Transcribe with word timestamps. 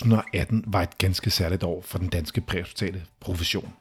2018 0.00 0.64
var 0.66 0.82
et 0.82 0.98
ganske 0.98 1.30
særligt 1.30 1.62
år 1.62 1.82
for 1.82 1.98
den 1.98 2.08
danske 2.08 2.40
præhospitale 2.40 3.02
profession. 3.20 3.72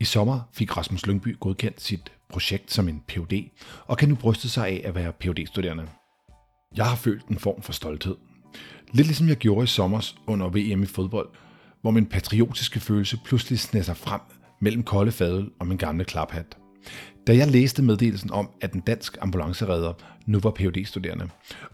I 0.00 0.04
sommer 0.04 0.40
fik 0.52 0.76
Rasmus 0.76 1.06
Lyngby 1.06 1.36
godkendt 1.40 1.82
sit 1.82 2.12
projekt 2.28 2.72
som 2.72 2.88
en 2.88 3.02
Ph.D. 3.08 3.50
og 3.86 3.98
kan 3.98 4.08
nu 4.08 4.14
bryste 4.14 4.48
sig 4.48 4.68
af 4.68 4.82
at 4.84 4.94
være 4.94 5.12
Ph.D. 5.12 5.46
studerende. 5.46 5.88
Jeg 6.76 6.86
har 6.86 6.96
følt 6.96 7.26
en 7.26 7.38
form 7.38 7.62
for 7.62 7.72
stolthed. 7.72 8.16
Lidt 8.92 9.06
ligesom 9.06 9.28
jeg 9.28 9.36
gjorde 9.36 9.64
i 9.64 9.66
sommer 9.66 10.12
under 10.26 10.48
VM 10.48 10.82
i 10.82 10.86
fodbold, 10.86 11.28
hvor 11.80 11.90
min 11.90 12.06
patriotiske 12.06 12.80
følelse 12.80 13.18
pludselig 13.24 13.58
sned 13.58 13.82
sig 13.82 13.96
frem 13.96 14.20
mellem 14.60 14.82
kolde 14.82 15.12
fadel 15.12 15.50
og 15.58 15.66
min 15.66 15.78
gamle 15.78 16.04
klaphat. 16.04 16.56
Da 17.26 17.36
jeg 17.36 17.50
læste 17.50 17.82
meddelelsen 17.82 18.32
om, 18.32 18.50
at 18.60 18.72
en 18.72 18.80
dansk 18.80 19.18
ambulanceredder 19.20 19.92
nu 20.26 20.38
var 20.42 20.50
phd 20.50 20.84
studerende 20.84 21.28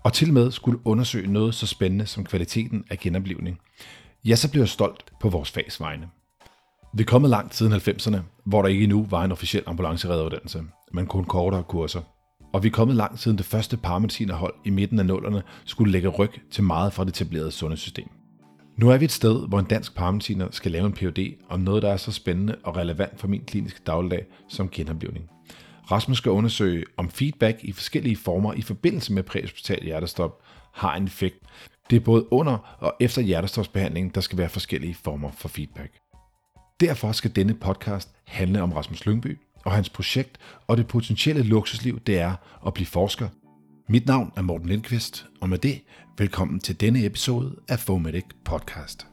og 0.04 0.12
til 0.12 0.32
med 0.32 0.50
skulle 0.50 0.78
undersøge 0.84 1.32
noget 1.32 1.54
så 1.54 1.66
spændende 1.66 2.06
som 2.06 2.24
kvaliteten 2.24 2.84
af 2.90 2.98
genoplevning, 2.98 3.58
ja, 4.24 4.34
så 4.34 4.50
blev 4.50 4.62
jeg 4.62 4.68
stolt 4.68 5.12
på 5.20 5.28
vores 5.28 5.50
fags 5.50 5.80
vegne. 5.80 6.08
Vi 6.94 7.02
er 7.02 7.06
kommet 7.06 7.30
langt 7.30 7.54
siden 7.54 7.72
90'erne, 7.72 8.18
hvor 8.44 8.62
der 8.62 8.68
ikke 8.68 8.82
endnu 8.82 9.06
var 9.10 9.24
en 9.24 9.32
officiel 9.32 9.62
ambulanceredderuddannelse, 9.66 10.62
men 10.92 11.06
kun 11.06 11.24
kortere 11.24 11.62
kurser. 11.62 12.00
Og 12.52 12.62
vi 12.62 12.68
er 12.68 12.72
kommet 12.72 12.96
langt 12.96 13.20
siden 13.20 13.38
det 13.38 13.46
første 13.46 13.76
paramedicinerhold 13.76 14.54
i 14.64 14.70
midten 14.70 14.98
af 14.98 15.06
nullerne 15.06 15.42
skulle 15.64 15.92
lægge 15.92 16.08
ryg 16.08 16.30
til 16.50 16.64
meget 16.64 16.92
fra 16.92 17.04
det 17.04 17.10
etablerede 17.10 17.50
sundhedssystem. 17.50 18.21
Nu 18.82 18.90
er 18.90 18.96
vi 18.98 19.04
et 19.04 19.12
sted, 19.12 19.48
hvor 19.48 19.58
en 19.58 19.64
dansk 19.64 19.94
paramediciner 19.94 20.48
skal 20.50 20.72
lave 20.72 20.86
en 20.86 20.92
Ph.D. 20.92 21.34
om 21.48 21.60
noget, 21.60 21.82
der 21.82 21.92
er 21.92 21.96
så 21.96 22.12
spændende 22.12 22.56
og 22.64 22.76
relevant 22.76 23.20
for 23.20 23.28
min 23.28 23.44
kliniske 23.44 23.80
dagligdag 23.86 24.26
som 24.48 24.68
genoplivning. 24.68 25.30
Rasmus 25.90 26.18
skal 26.18 26.32
undersøge, 26.32 26.84
om 26.96 27.10
feedback 27.10 27.64
i 27.64 27.72
forskellige 27.72 28.16
former 28.16 28.52
i 28.52 28.62
forbindelse 28.62 29.12
med 29.12 29.22
præhospital 29.22 29.84
hjertestop 29.84 30.42
har 30.72 30.96
en 30.96 31.04
effekt. 31.04 31.36
Det 31.90 31.96
er 31.96 32.00
både 32.00 32.32
under 32.32 32.76
og 32.78 32.94
efter 33.00 33.22
hjertestopsbehandlingen, 33.22 34.12
der 34.14 34.20
skal 34.20 34.38
være 34.38 34.48
forskellige 34.48 34.94
former 34.94 35.30
for 35.30 35.48
feedback. 35.48 35.92
Derfor 36.80 37.12
skal 37.12 37.36
denne 37.36 37.54
podcast 37.54 38.10
handle 38.26 38.62
om 38.62 38.72
Rasmus 38.72 39.06
Lyngby 39.06 39.38
og 39.64 39.72
hans 39.72 39.88
projekt 39.88 40.38
og 40.66 40.76
det 40.76 40.86
potentielle 40.86 41.42
luksusliv, 41.42 42.00
det 42.00 42.18
er 42.18 42.34
at 42.66 42.74
blive 42.74 42.86
forsker. 42.86 43.28
Mit 43.86 44.06
navn 44.06 44.32
er 44.36 44.42
Morten 44.42 44.68
Lindqvist, 44.68 45.26
og 45.40 45.48
med 45.48 45.58
det, 45.58 45.80
velkommen 46.18 46.60
til 46.60 46.80
denne 46.80 47.06
episode 47.06 47.56
af 47.68 47.78
Fomedic 47.78 48.24
Podcast. 48.44 49.06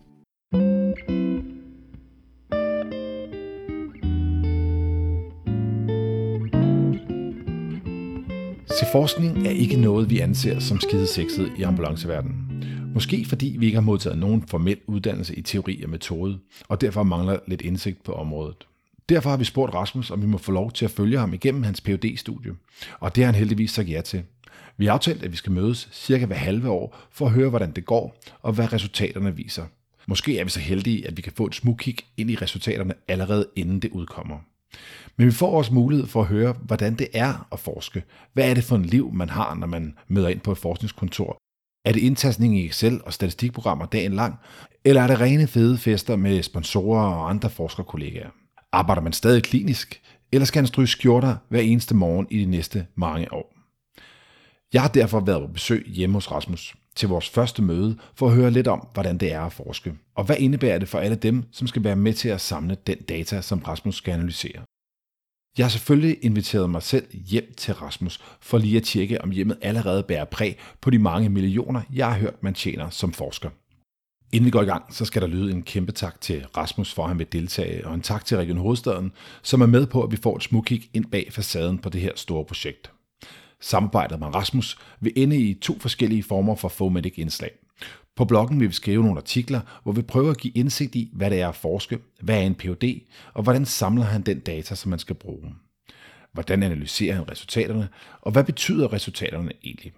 Se, 8.68 8.86
forskning 8.92 9.48
er 9.48 9.52
ikke 9.52 9.78
noget, 9.78 10.10
vi 10.10 10.20
anser 10.20 10.60
som 10.60 10.80
skide 10.80 11.08
sexet 11.08 11.52
i 11.58 11.62
ambulanceverdenen. 11.62 12.64
Måske 12.94 13.26
fordi 13.26 13.56
vi 13.60 13.66
ikke 13.66 13.76
har 13.76 13.82
modtaget 13.82 14.18
nogen 14.18 14.48
formel 14.48 14.78
uddannelse 14.88 15.36
i 15.36 15.42
teori 15.42 15.84
og 15.84 15.90
metode, 15.90 16.40
og 16.68 16.82
derfor 16.82 17.04
mangler 17.04 17.40
lidt 17.48 17.62
indsigt 17.62 18.04
på 18.04 18.14
området. 18.14 18.68
Derfor 19.10 19.30
har 19.30 19.38
vi 19.38 19.44
spurgt 19.44 19.74
Rasmus, 19.74 20.12
om 20.12 20.22
vi 20.22 20.28
må 20.28 20.38
få 20.38 20.52
lov 20.52 20.72
til 20.72 20.86
at 20.86 20.92
følge 20.92 21.18
ham 21.18 21.34
igennem 21.34 21.64
hans 21.64 21.82
phd 21.82 22.18
studie 22.18 22.52
og 23.00 23.16
det 23.16 23.24
har 23.24 23.32
han 23.32 23.40
heldigvis 23.40 23.72
sagt 23.72 23.90
ja 23.90 24.02
til. 24.02 24.24
Vi 24.78 24.86
har 24.86 24.94
aftalt, 24.94 25.24
at 25.24 25.32
vi 25.32 25.38
skal 25.38 25.52
mødes 25.52 25.90
cirka 25.92 26.26
hver 26.26 26.36
halve 26.36 26.70
år 26.70 26.98
for 27.12 27.26
at 27.26 27.32
høre, 27.32 27.50
hvordan 27.50 27.72
det 27.72 27.86
går, 27.86 28.20
og 28.42 28.54
hvad 28.54 28.74
resultaterne 28.74 29.36
viser. 29.36 29.66
Måske 30.08 30.40
er 30.40 30.44
vi 30.44 30.50
så 30.50 30.60
heldige, 30.60 31.08
at 31.08 31.18
vi 31.18 31.22
kan 31.22 31.34
få 31.36 31.46
et 31.46 31.56
smukkig 31.56 31.98
ind 32.18 32.32
i 32.32 32.36
resultaterne 32.36 32.94
allerede 33.08 33.48
inden 33.56 33.80
det 33.80 33.92
udkommer. 33.92 34.38
Men 35.18 35.28
vi 35.28 35.32
får 35.32 35.58
også 35.58 35.74
mulighed 35.74 36.08
for 36.08 36.22
at 36.22 36.28
høre, 36.28 36.54
hvordan 36.62 36.96
det 36.96 37.08
er 37.14 37.48
at 37.52 37.60
forske. 37.60 38.04
Hvad 38.34 38.50
er 38.50 38.54
det 38.54 38.64
for 38.64 38.76
en 38.76 38.86
liv, 38.86 39.14
man 39.14 39.30
har, 39.30 39.56
når 39.56 39.68
man 39.68 39.94
møder 40.08 40.28
ind 40.28 40.40
på 40.40 40.52
et 40.52 40.58
forskningskontor? 40.58 41.38
Er 41.86 41.92
det 41.92 42.00
indtastning 42.00 42.60
i 42.60 42.66
Excel 42.66 43.02
og 43.04 43.14
statistikprogrammer 43.14 43.86
dagen 43.86 44.14
lang? 44.14 44.36
Eller 44.86 45.02
er 45.02 45.08
det 45.08 45.20
rene 45.20 45.48
fede 45.48 45.78
fester 45.78 46.16
med 46.16 46.44
sponsorer 46.44 47.14
og 47.14 47.30
andre 47.30 47.50
forskerkollegaer? 47.50 48.30
Arbejder 48.72 49.02
man 49.02 49.14
stadig 49.14 49.44
klinisk? 49.44 50.02
Eller 50.32 50.46
skal 50.46 50.60
han 50.60 50.68
stryge 50.68 50.88
skjorter 50.88 51.36
hver 51.50 51.62
eneste 51.62 51.96
morgen 51.96 52.28
i 52.30 52.40
de 52.40 52.46
næste 52.46 52.86
mange 52.96 53.34
år? 53.34 53.59
Jeg 54.74 54.82
har 54.82 54.90
derfor 54.90 55.20
været 55.20 55.42
på 55.42 55.54
besøg 55.54 55.86
hjemme 55.88 56.16
hos 56.16 56.32
Rasmus 56.32 56.76
til 56.96 57.10
vores 57.10 57.30
første 57.30 57.62
møde 57.62 57.98
for 58.16 58.28
at 58.28 58.34
høre 58.34 58.52
lidt 58.52 58.68
om, 58.68 58.88
hvordan 58.94 59.18
det 59.18 59.34
er 59.34 59.42
at 59.42 59.54
forske. 59.54 59.94
Og 60.16 60.24
hvad 60.24 60.36
indebærer 60.40 60.80
det 60.80 60.90
for 60.90 61.00
alle 61.00 61.16
dem, 61.16 61.44
som 61.52 61.68
skal 61.68 61.84
være 61.84 61.96
med 61.96 62.14
til 62.14 62.30
at 62.30 62.42
samle 62.42 62.78
den 62.88 62.98
data, 62.98 63.42
som 63.42 63.60
Rasmus 63.60 63.96
skal 63.96 64.12
analysere. 64.12 64.62
Jeg 65.58 65.66
har 65.66 65.70
selvfølgelig 65.70 66.18
inviteret 66.22 66.70
mig 66.70 66.84
selv 66.84 67.08
hjem 67.14 67.54
til 67.58 67.74
Rasmus, 67.74 68.20
for 68.42 68.58
lige 68.58 68.78
at 68.78 68.84
tjekke, 68.84 69.22
om 69.22 69.32
hjemmet 69.32 69.58
allerede 69.62 70.04
bærer 70.04 70.26
præg 70.26 70.58
på 70.82 70.90
de 70.90 71.00
mange 71.00 71.30
millioner, 71.30 71.82
jeg 71.94 72.12
har 72.12 72.20
hørt, 72.20 72.44
man 72.44 72.54
tjener 72.54 72.90
som 72.90 73.14
forsker. 73.14 73.50
Inden 74.32 74.46
vi 74.46 74.52
går 74.52 74.62
i 74.62 74.66
gang, 74.66 74.94
så 74.94 75.06
skal 75.06 75.22
der 75.22 75.28
lyde 75.28 75.52
en 75.52 75.64
kæmpe 75.64 75.92
tak 75.92 76.22
til 76.22 76.46
Rasmus 76.58 76.94
for, 76.94 77.04
at 77.04 77.10
han 77.10 77.20
vil 77.20 77.32
deltage, 77.32 77.88
og 77.88 77.94
en 77.94 78.02
tak 78.02 78.26
til 78.26 78.38
Region 78.38 78.58
Hovedstaden, 78.58 79.12
som 79.42 79.62
er 79.62 79.66
med 79.66 79.88
på, 79.88 80.04
at 80.04 80.12
vi 80.12 80.18
får 80.18 80.36
et 80.36 80.44
smukkig 80.44 80.90
ind 80.94 81.06
bag 81.06 81.30
facaden 81.32 81.78
på 81.78 81.90
det 81.90 82.02
her 82.02 82.12
store 82.16 82.46
projekt. 82.46 82.92
Samarbejdet 83.62 84.20
med 84.20 84.36
Rasmus 84.36 84.78
vil 85.00 85.14
ende 85.16 85.38
i 85.38 85.54
to 85.54 85.80
forskellige 85.80 86.24
former 86.24 86.56
for 86.56 86.70
Fomatic-indslag. 86.70 87.52
På 88.16 88.26
bloggen 88.26 88.60
vil 88.60 88.68
vi 88.68 88.74
skrive 88.74 89.04
nogle 89.04 89.20
artikler, 89.20 89.62
hvor 89.84 89.92
vi 89.92 90.02
prøver 90.02 90.32
at 90.32 90.38
give 90.38 90.54
indsigt 90.56 90.96
i, 90.96 91.10
hvad 91.14 91.30
det 91.30 91.42
er 91.42 91.50
at 91.50 91.56
forske, 91.56 92.00
hvad 92.22 92.38
er 92.38 92.42
en 92.42 92.56
PhD, 92.56 93.02
og 93.34 93.44
hvordan 93.44 93.66
samler 93.66 94.04
han 94.04 94.22
den 94.22 94.40
data, 94.40 94.76
som 94.76 94.90
man 94.90 95.00
skal 95.00 95.16
bruge. 95.16 95.56
Hvordan 96.34 96.64
analyserer 96.64 97.16
han 97.16 97.32
resultaterne, 97.32 97.90
og 98.22 98.32
hvad 98.32 98.44
betyder 98.44 98.94
resultaterne 98.94 99.52
egentlig? 99.64 99.94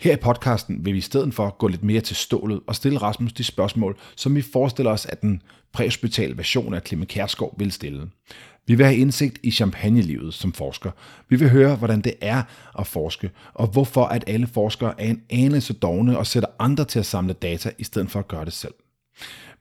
Her 0.00 0.12
i 0.12 0.16
podcasten 0.16 0.84
vil 0.84 0.92
vi 0.92 0.98
i 0.98 1.00
stedet 1.00 1.34
for 1.34 1.56
gå 1.58 1.68
lidt 1.68 1.84
mere 1.84 2.00
til 2.00 2.16
stålet 2.16 2.60
og 2.66 2.76
stille 2.76 2.98
Rasmus 2.98 3.32
de 3.32 3.44
spørgsmål, 3.44 3.96
som 4.16 4.34
vi 4.34 4.42
forestiller 4.42 4.92
os, 4.92 5.06
at 5.06 5.22
den 5.22 5.42
præhospitale 5.72 6.36
version 6.36 6.74
af 6.74 6.82
Clement 6.86 7.10
Kærskov 7.10 7.54
vil 7.58 7.72
stille. 7.72 8.10
Vi 8.66 8.74
vil 8.74 8.86
have 8.86 8.96
indsigt 8.96 9.38
i 9.42 9.50
champagnelivet 9.50 10.34
som 10.34 10.52
forsker. 10.52 10.90
Vi 11.28 11.36
vil 11.36 11.50
høre, 11.50 11.76
hvordan 11.76 12.00
det 12.00 12.14
er 12.20 12.42
at 12.78 12.86
forske, 12.86 13.30
og 13.54 13.66
hvorfor 13.66 14.04
at 14.04 14.24
alle 14.26 14.46
forskere 14.46 15.00
er 15.00 15.10
en 15.10 15.22
anelse 15.30 15.72
dogne 15.72 16.18
og 16.18 16.26
sætter 16.26 16.48
andre 16.58 16.84
til 16.84 16.98
at 16.98 17.06
samle 17.06 17.32
data, 17.32 17.70
i 17.78 17.84
stedet 17.84 18.10
for 18.10 18.18
at 18.18 18.28
gøre 18.28 18.44
det 18.44 18.52
selv. 18.52 18.74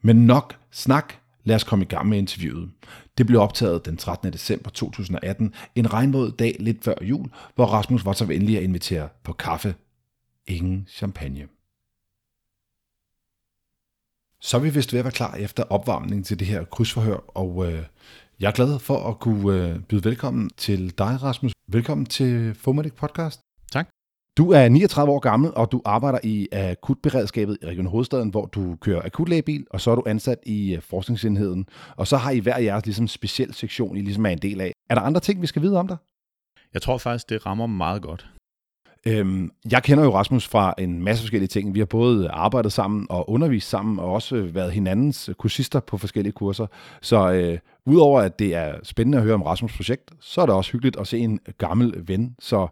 Men 0.02 0.28
nok 0.28 0.56
snak, 0.72 1.14
lad 1.44 1.56
os 1.56 1.64
komme 1.64 1.86
i 1.86 1.88
gang 1.88 2.10
med 2.10 2.18
interviewet. 2.18 2.70
Det 3.18 3.28
blev 3.28 3.42
optaget 3.42 3.86
den 3.86 3.98
13. 3.98 4.34
december 4.34 4.70
2018, 4.70 5.54
en 5.76 5.94
regnvåd 5.94 6.32
dag 6.32 6.56
lidt 6.60 6.84
før 6.84 6.94
jul, 7.02 7.30
hvor 7.56 7.66
Rasmus 7.66 8.06
var 8.06 8.14
så 8.14 8.26
venlig 8.26 8.58
at 8.58 8.64
invitere 8.64 9.10
på 9.24 9.34
kaffe. 9.34 9.76
Ingen 10.50 10.88
champagne. 10.90 11.48
Så 14.42 14.58
er 14.58 14.62
vi 14.62 14.70
vist 14.70 14.94
ved 14.94 15.00
at 15.00 15.06
være 15.06 15.12
klar 15.12 15.36
efter 15.36 15.64
opvarmningen 15.64 16.24
til 16.24 16.40
det 16.40 16.48
her 16.48 16.64
krydsforhør, 16.64 17.38
og 17.38 17.72
øh, 17.72 17.84
jeg 18.40 18.48
er 18.48 18.52
glad 18.52 18.80
for 18.80 19.10
at 19.10 19.20
kunne 19.20 19.70
øh, 19.70 19.80
byde 19.80 20.04
velkommen 20.04 20.50
til 20.58 20.98
dig, 20.98 21.24
Rasmus. 21.24 21.52
Velkommen 21.68 22.06
til 22.06 22.56
Fomedic 22.56 22.94
Podcast. 22.94 23.40
Tak. 23.72 23.88
Du 24.38 24.52
er 24.52 24.70
39 24.70 25.12
år 25.12 25.20
gammel, 25.20 25.52
og 25.56 25.72
du 25.72 25.82
arbejder 25.86 26.20
i 26.24 26.48
akutberedskabet 26.52 27.58
i 27.62 27.66
Region 27.66 27.86
Hovedstaden, 27.86 28.30
hvor 28.30 28.46
du 28.46 28.76
kører 28.82 29.02
akutlægebil, 29.06 29.66
og 29.72 29.82
så 29.82 29.92
er 29.92 29.96
du 29.96 30.04
ansat 30.08 30.38
i 30.46 30.76
øh, 30.76 30.82
forskningsenheden. 30.82 31.66
Og 31.96 32.08
så 32.08 32.18
har 32.18 32.32
I 32.32 32.40
hver 32.40 32.58
jeres 32.60 32.86
ligesom, 32.86 33.08
speciel 33.08 33.54
sektion, 33.54 33.98
I 33.98 34.02
ligesom 34.02 34.26
er 34.26 34.30
en 34.30 34.38
del 34.38 34.62
af. 34.62 34.72
Er 34.90 34.96
der 34.96 35.02
andre 35.02 35.22
ting, 35.22 35.42
vi 35.42 35.48
skal 35.48 35.62
vide 35.62 35.80
om 35.80 35.88
dig? 35.88 35.98
Jeg 36.74 36.82
tror 36.82 36.98
faktisk, 36.98 37.30
det 37.30 37.46
rammer 37.46 37.68
meget 37.68 38.02
godt. 38.02 38.30
Øhm, 39.06 39.52
jeg 39.72 39.84
kender 39.84 40.04
jo 40.04 40.16
Rasmus 40.16 40.48
fra 40.48 40.74
en 40.78 41.04
masse 41.04 41.24
forskellige 41.24 41.48
ting. 41.48 41.74
Vi 41.74 41.80
har 41.80 41.86
både 41.86 42.30
arbejdet 42.30 42.74
sammen 42.74 43.08
og 43.10 43.30
undervist 43.30 43.70
sammen, 43.70 44.00
og 44.00 44.14
også 44.14 44.42
været 44.42 44.72
hinandens 44.72 45.30
kursister 45.38 45.80
på 45.80 45.98
forskellige 45.98 46.34
kurser. 46.34 46.68
Så 47.02 47.32
øh, 47.32 47.58
udover 47.86 48.22
at 48.22 48.40
det 48.40 48.56
er 48.56 48.74
spændende 48.84 49.18
at 49.18 49.24
høre 49.24 49.34
om 49.34 49.44
Rasmus' 49.44 49.78
projekt, 49.78 50.12
så 50.20 50.42
er 50.42 50.46
det 50.46 50.56
også 50.56 50.72
hyggeligt 50.72 50.98
at 51.00 51.08
se 51.08 51.18
en 51.18 51.40
gammel 51.58 51.94
ven. 52.08 52.36
Så 52.40 52.68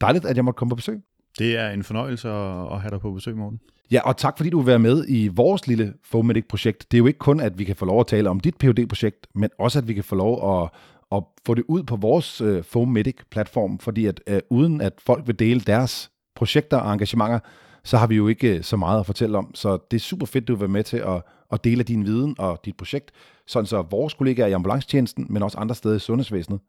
dejligt, 0.00 0.24
at 0.24 0.36
jeg 0.36 0.44
måtte 0.44 0.58
komme 0.58 0.70
på 0.70 0.76
besøg. 0.76 1.00
Det 1.38 1.56
er 1.56 1.70
en 1.70 1.84
fornøjelse 1.84 2.28
at 2.28 2.80
have 2.80 2.90
dig 2.90 3.00
på 3.00 3.10
besøg, 3.10 3.36
Morten. 3.36 3.60
Ja, 3.90 4.00
og 4.04 4.16
tak 4.16 4.36
fordi 4.36 4.50
du 4.50 4.58
vil 4.58 4.66
være 4.66 4.78
med 4.78 5.04
i 5.08 5.28
vores 5.28 5.66
lille 5.66 5.94
Fomedic-projekt. 6.04 6.86
Det 6.90 6.96
er 6.96 6.98
jo 6.98 7.06
ikke 7.06 7.18
kun, 7.18 7.40
at 7.40 7.58
vi 7.58 7.64
kan 7.64 7.76
få 7.76 7.84
lov 7.84 8.00
at 8.00 8.06
tale 8.06 8.30
om 8.30 8.40
dit 8.40 8.56
phd 8.56 8.86
projekt 8.88 9.26
men 9.34 9.50
også 9.58 9.78
at 9.78 9.88
vi 9.88 9.94
kan 9.94 10.04
få 10.04 10.14
lov 10.14 10.62
at 10.62 10.70
og 11.10 11.28
få 11.46 11.54
det 11.54 11.64
ud 11.68 11.82
på 11.82 11.96
vores 11.96 12.40
øh, 12.40 12.64
Fomedic-platform, 12.64 13.78
fordi 13.78 14.06
at 14.06 14.20
øh, 14.26 14.40
uden 14.50 14.80
at 14.80 14.92
folk 14.98 15.26
vil 15.26 15.38
dele 15.38 15.60
deres 15.60 16.10
projekter 16.34 16.76
og 16.76 16.92
engagementer, 16.92 17.38
så 17.84 17.96
har 17.96 18.06
vi 18.06 18.16
jo 18.16 18.28
ikke 18.28 18.56
øh, 18.56 18.62
så 18.62 18.76
meget 18.76 19.00
at 19.00 19.06
fortælle 19.06 19.38
om. 19.38 19.54
Så 19.54 19.78
det 19.90 19.96
er 19.96 20.00
super 20.00 20.26
fedt, 20.26 20.48
du 20.48 20.52
vil 20.54 20.60
være 20.60 20.68
med 20.68 20.84
til 20.84 20.96
at, 20.96 21.22
at 21.52 21.64
dele 21.64 21.82
din 21.82 22.04
viden 22.04 22.34
og 22.38 22.60
dit 22.64 22.76
projekt, 22.76 23.10
sådan 23.46 23.66
så 23.66 23.82
vores 23.82 24.14
kollegaer 24.14 24.46
i 24.46 24.52
ambulancetjenesten, 24.52 25.26
men 25.30 25.42
også 25.42 25.58
andre 25.58 25.74
steder 25.74 25.96
i 25.96 25.98
sundhedsvæsenet, 25.98 26.60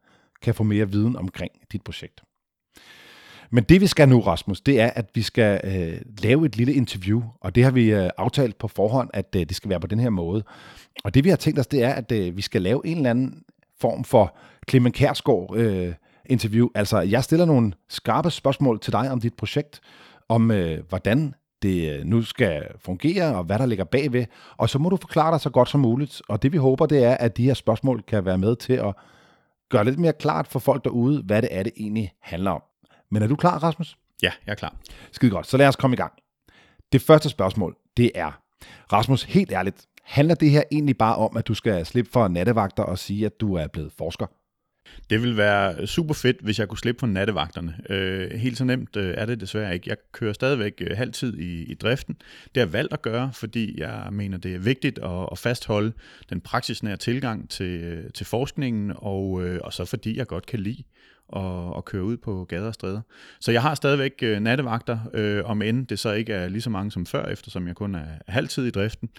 kan 0.42 0.54
få 0.54 0.64
mere 0.64 0.92
viden 0.92 1.16
omkring 1.16 1.52
dit 1.72 1.82
projekt. 1.82 2.22
Men 3.52 3.64
det 3.64 3.82
vi 3.82 3.88
skal 3.88 4.10
nu, 4.10 4.20
Rasmus, 4.20 4.62
det 4.62 4.80
er, 4.80 4.90
at 4.96 5.10
vi 5.14 5.22
skal 5.22 5.62
øh, 5.64 6.02
lave 6.24 6.46
et 6.46 6.58
lille 6.58 6.74
interview, 6.74 7.24
og 7.42 7.56
det 7.56 7.64
har 7.64 7.72
vi 7.72 7.94
øh, 7.94 8.10
aftalt 8.18 8.58
på 8.58 8.68
forhånd, 8.68 9.10
at 9.14 9.36
øh, 9.36 9.42
det 9.42 9.56
skal 9.56 9.70
være 9.70 9.80
på 9.80 9.88
den 9.88 10.00
her 10.00 10.10
måde. 10.10 10.44
Og 11.04 11.14
det 11.14 11.24
vi 11.24 11.30
har 11.30 11.36
tænkt 11.36 11.60
os, 11.60 11.68
det 11.68 11.84
er, 11.84 11.94
at 11.94 12.12
øh, 12.12 12.38
vi 12.38 12.42
skal 12.42 12.62
lave 12.62 12.82
en 12.86 12.98
eller 12.98 13.10
anden 13.10 13.44
form 13.82 14.04
for 14.04 14.38
Clement 14.70 14.96
Kærsgaard 14.96 15.54
øh, 15.56 15.94
interview. 16.26 16.68
Altså, 16.76 17.00
jeg 17.00 17.24
stiller 17.24 17.46
nogle 17.46 17.74
skarpe 17.90 18.32
spørgsmål 18.32 18.80
til 18.80 18.94
dig 18.94 19.12
om 19.12 19.22
dit 19.22 19.34
projekt, 19.34 19.82
om 20.30 20.52
øh, 20.52 20.84
hvordan 20.90 21.34
det 21.62 22.00
øh, 22.00 22.06
nu 22.06 22.22
skal 22.22 22.68
fungere, 22.80 23.36
og 23.36 23.44
hvad 23.44 23.60
der 23.60 23.66
ligger 23.66 23.86
bagved. 23.86 24.26
Og 24.58 24.70
så 24.70 24.80
må 24.80 24.90
du 24.90 24.98
forklare 24.98 25.32
dig 25.32 25.42
så 25.42 25.50
godt 25.50 25.70
som 25.70 25.80
muligt. 25.80 26.22
Og 26.28 26.44
det 26.44 26.52
vi 26.52 26.58
håber, 26.58 26.86
det 26.86 27.04
er, 27.04 27.18
at 27.18 27.38
de 27.38 27.44
her 27.44 27.54
spørgsmål 27.54 28.04
kan 28.04 28.26
være 28.26 28.38
med 28.38 28.56
til 28.56 28.74
at 28.74 28.96
gøre 29.70 29.86
lidt 29.86 30.00
mere 30.00 30.14
klart 30.14 30.48
for 30.48 30.60
folk 30.60 30.84
derude, 30.84 31.24
hvad 31.24 31.42
det 31.42 31.50
er, 31.52 31.64
det 31.64 31.74
egentlig 31.78 32.12
handler 32.22 32.52
om. 32.52 32.62
Men 33.12 33.24
er 33.24 33.28
du 33.28 33.36
klar, 33.36 33.64
Rasmus? 33.64 33.98
Ja, 34.24 34.32
jeg 34.46 34.52
er 34.52 34.56
klar. 34.56 34.76
Skide 35.12 35.32
godt. 35.32 35.48
Så 35.48 35.58
lad 35.58 35.68
os 35.68 35.76
komme 35.76 35.94
i 35.94 35.98
gang. 35.98 36.14
Det 36.92 37.02
første 37.02 37.30
spørgsmål, 37.30 37.76
det 37.98 38.12
er, 38.16 38.32
Rasmus, 38.94 39.24
helt 39.24 39.52
ærligt, 39.52 39.86
handler 40.08 40.36
det 40.36 40.52
her 40.52 40.64
egentlig 40.72 40.98
bare 40.98 41.16
om, 41.16 41.38
at 41.38 41.48
du 41.48 41.54
skal 41.54 41.86
slippe 41.86 42.12
for 42.12 42.28
nattevagter 42.28 42.84
og 42.84 43.00
sige, 43.00 43.26
at 43.26 43.42
du 43.42 43.56
er 43.56 43.68
blevet 43.68 43.92
forsker? 43.98 44.26
Det 45.10 45.22
vil 45.22 45.38
være 45.38 45.88
super 45.88 46.14
fedt, 46.14 46.38
hvis 46.42 46.60
jeg 46.60 46.68
kunne 46.68 46.78
slippe 46.78 47.00
for 47.00 47.08
nattevagterne. 47.08 47.76
Øh, 47.90 48.32
helt 48.32 48.58
så 48.58 48.64
nemt 48.64 48.96
øh, 48.96 49.14
er 49.18 49.26
det 49.26 49.42
desværre 49.42 49.74
ikke. 49.74 49.90
Jeg 49.90 49.98
kører 50.12 50.34
stadigvæk 50.34 50.74
øh, 50.82 50.98
halvtid 50.98 51.38
i, 51.38 51.64
i 51.64 51.74
driften. 51.74 52.14
Det 52.46 52.62
har 52.62 52.62
jeg 52.62 52.74
valgt 52.74 52.94
at 52.94 53.02
gøre, 53.02 53.32
fordi 53.34 53.80
jeg 53.80 54.08
mener, 54.12 54.38
det 54.38 54.56
er 54.56 54.60
vigtigt 54.60 55.00
at, 55.00 55.28
at 55.32 55.38
fastholde 55.38 55.94
den 56.30 56.42
praksisnære 56.42 56.98
tilgang 56.98 57.50
til, 57.50 57.82
øh, 57.82 58.04
til 58.14 58.26
forskningen, 58.26 58.94
og, 58.96 59.44
øh, 59.44 59.60
og 59.64 59.74
så 59.74 59.86
fordi 59.86 60.18
jeg 60.18 60.28
godt 60.28 60.46
kan 60.46 60.60
lide 60.60 60.84
at, 61.36 61.78
at 61.78 61.86
køre 61.86 62.04
ud 62.04 62.18
på 62.18 62.46
gader 62.50 62.68
og 62.68 62.74
stræder. 62.74 63.02
Så 63.40 63.52
jeg 63.52 63.62
har 63.62 63.76
stadigvæk 63.76 64.14
øh, 64.22 64.40
nattevagter, 64.40 65.00
øh, 65.14 65.46
om 65.46 65.62
end 65.62 65.88
det 65.88 66.00
så 66.00 66.12
ikke 66.12 66.34
er 66.34 66.50
lige 66.50 66.62
så 66.62 66.70
mange 66.70 66.92
som 66.92 67.06
før, 67.06 67.26
eftersom 67.26 67.68
jeg 67.68 67.76
kun 67.76 67.96
er 67.96 68.06
halvtid 68.28 68.66
i 68.66 68.72
driften. 68.72 69.10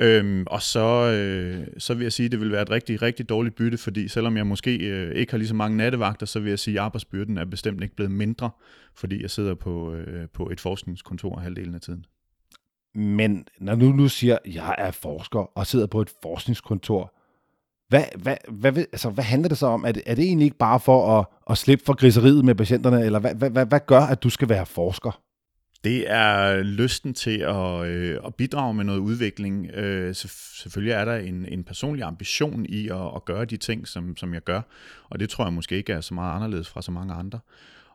Øhm, 0.00 0.44
og 0.46 0.62
så, 0.62 1.12
øh, 1.12 1.66
så 1.78 1.94
vil 1.94 2.02
jeg 2.02 2.12
sige, 2.12 2.24
at 2.24 2.32
det 2.32 2.40
vil 2.40 2.52
være 2.52 2.62
et 2.62 2.70
rigtig, 2.70 3.02
rigtig 3.02 3.28
dårligt 3.28 3.54
bytte, 3.54 3.78
fordi 3.78 4.08
selvom 4.08 4.36
jeg 4.36 4.46
måske 4.46 4.76
øh, 4.76 5.14
ikke 5.14 5.32
har 5.32 5.38
lige 5.38 5.48
så 5.48 5.54
mange 5.54 5.76
nattevagter, 5.76 6.26
så 6.26 6.40
vil 6.40 6.48
jeg 6.48 6.58
sige, 6.58 6.78
at 6.78 6.84
arbejdsbyrden 6.84 7.38
er 7.38 7.44
bestemt 7.44 7.82
ikke 7.82 7.96
blevet 7.96 8.12
mindre, 8.12 8.50
fordi 8.94 9.22
jeg 9.22 9.30
sidder 9.30 9.54
på, 9.54 9.94
øh, 9.94 10.28
på 10.34 10.50
et 10.50 10.60
forskningskontor 10.60 11.38
halvdelen 11.38 11.74
af 11.74 11.80
tiden. 11.80 12.04
Men 12.94 13.46
når 13.60 13.74
nu 13.74 13.92
nu 13.92 14.08
siger, 14.08 14.38
at 14.44 14.54
jeg 14.54 14.74
er 14.78 14.90
forsker 14.90 15.38
og 15.38 15.66
sidder 15.66 15.86
på 15.86 16.00
et 16.00 16.12
forskningskontor, 16.22 17.12
hvad, 17.88 18.04
hvad, 18.16 18.36
hvad, 18.48 18.76
altså, 18.76 19.10
hvad 19.10 19.24
handler 19.24 19.48
det 19.48 19.58
så 19.58 19.66
om? 19.66 19.84
Er 19.84 19.92
det, 19.92 20.02
er 20.06 20.14
det 20.14 20.24
egentlig 20.24 20.44
ikke 20.44 20.58
bare 20.58 20.80
for 20.80 21.18
at, 21.18 21.26
at 21.50 21.58
slippe 21.58 21.84
for 21.84 21.94
griseriet 21.94 22.44
med 22.44 22.54
patienterne, 22.54 23.04
eller 23.04 23.18
hvad, 23.18 23.34
hvad, 23.34 23.50
hvad, 23.50 23.66
hvad 23.66 23.80
gør, 23.86 24.00
at 24.00 24.22
du 24.22 24.30
skal 24.30 24.48
være 24.48 24.66
forsker? 24.66 25.20
Det 25.86 26.10
er 26.10 26.62
lysten 26.62 27.14
til 27.14 27.38
at, 27.38 27.86
øh, 27.86 28.18
at 28.26 28.34
bidrage 28.34 28.74
med 28.74 28.84
noget 28.84 28.98
udvikling. 28.98 29.70
Øh, 29.70 30.14
selvfølgelig 30.14 30.92
er 30.92 31.04
der 31.04 31.16
en, 31.16 31.46
en 31.48 31.64
personlig 31.64 32.04
ambition 32.04 32.66
i 32.68 32.88
at, 32.88 33.10
at 33.16 33.24
gøre 33.24 33.44
de 33.44 33.56
ting, 33.56 33.88
som, 33.88 34.16
som 34.16 34.34
jeg 34.34 34.44
gør, 34.44 34.60
og 35.08 35.20
det 35.20 35.30
tror 35.30 35.44
jeg 35.44 35.52
måske 35.52 35.76
ikke 35.76 35.92
er 35.92 36.00
så 36.00 36.14
meget 36.14 36.34
anderledes 36.34 36.68
fra 36.68 36.82
så 36.82 36.90
mange 36.90 37.14
andre. 37.14 37.38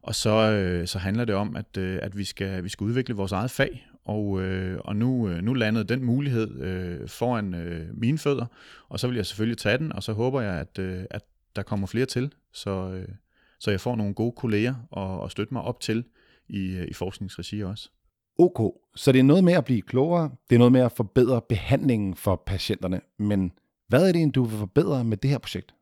Og 0.01 0.15
så, 0.15 0.51
øh, 0.51 0.88
så 0.88 0.99
handler 0.99 1.25
det 1.25 1.35
om, 1.35 1.55
at, 1.55 1.77
øh, 1.77 1.99
at 2.01 2.17
vi, 2.17 2.23
skal, 2.23 2.63
vi 2.63 2.69
skal 2.69 2.83
udvikle 2.83 3.15
vores 3.15 3.31
eget 3.31 3.51
fag, 3.51 3.88
og, 4.05 4.41
øh, 4.41 4.79
og 4.79 4.95
nu, 4.95 5.29
øh, 5.29 5.41
nu 5.41 5.53
landede 5.53 5.85
den 5.85 6.03
mulighed 6.03 6.61
øh, 6.61 7.07
foran 7.07 7.53
øh, 7.53 7.88
mine 7.93 8.17
fødder, 8.17 8.45
og 8.89 8.99
så 8.99 9.07
vil 9.07 9.15
jeg 9.15 9.25
selvfølgelig 9.25 9.57
tage 9.57 9.77
den, 9.77 9.93
og 9.93 10.03
så 10.03 10.13
håber 10.13 10.41
jeg, 10.41 10.53
at, 10.53 10.79
øh, 10.79 11.03
at 11.09 11.23
der 11.55 11.63
kommer 11.63 11.88
flere 11.88 12.05
til, 12.05 12.33
så, 12.53 12.91
øh, 12.93 13.07
så 13.59 13.71
jeg 13.71 13.81
får 13.81 13.95
nogle 13.95 14.13
gode 14.13 14.33
kolleger 14.38 14.75
at, 14.91 15.21
og 15.21 15.31
støtte 15.31 15.53
mig 15.53 15.61
op 15.61 15.79
til 15.79 16.03
i, 16.51 16.75
øh, 16.75 16.88
i 16.88 16.94
forskningsregi 16.94 17.63
også. 17.63 17.89
Ok, 18.39 18.75
så 18.95 19.12
det 19.12 19.19
er 19.19 19.24
noget 19.24 19.44
med 19.44 19.53
at 19.53 19.65
blive 19.65 19.81
klogere, 19.81 20.31
det 20.50 20.56
er 20.56 20.59
noget 20.59 20.71
med 20.71 20.81
at 20.81 20.92
forbedre 20.92 21.42
behandlingen 21.50 22.15
for 22.15 22.44
patienterne, 22.45 23.01
men 23.19 23.51
hvad 23.88 24.07
er 24.07 24.12
det, 24.12 24.36
du 24.36 24.44
vil 24.44 24.57
forbedre 24.57 25.03
med 25.03 25.18
det 25.18 25.30
her 25.30 25.38
projekt? 25.38 25.74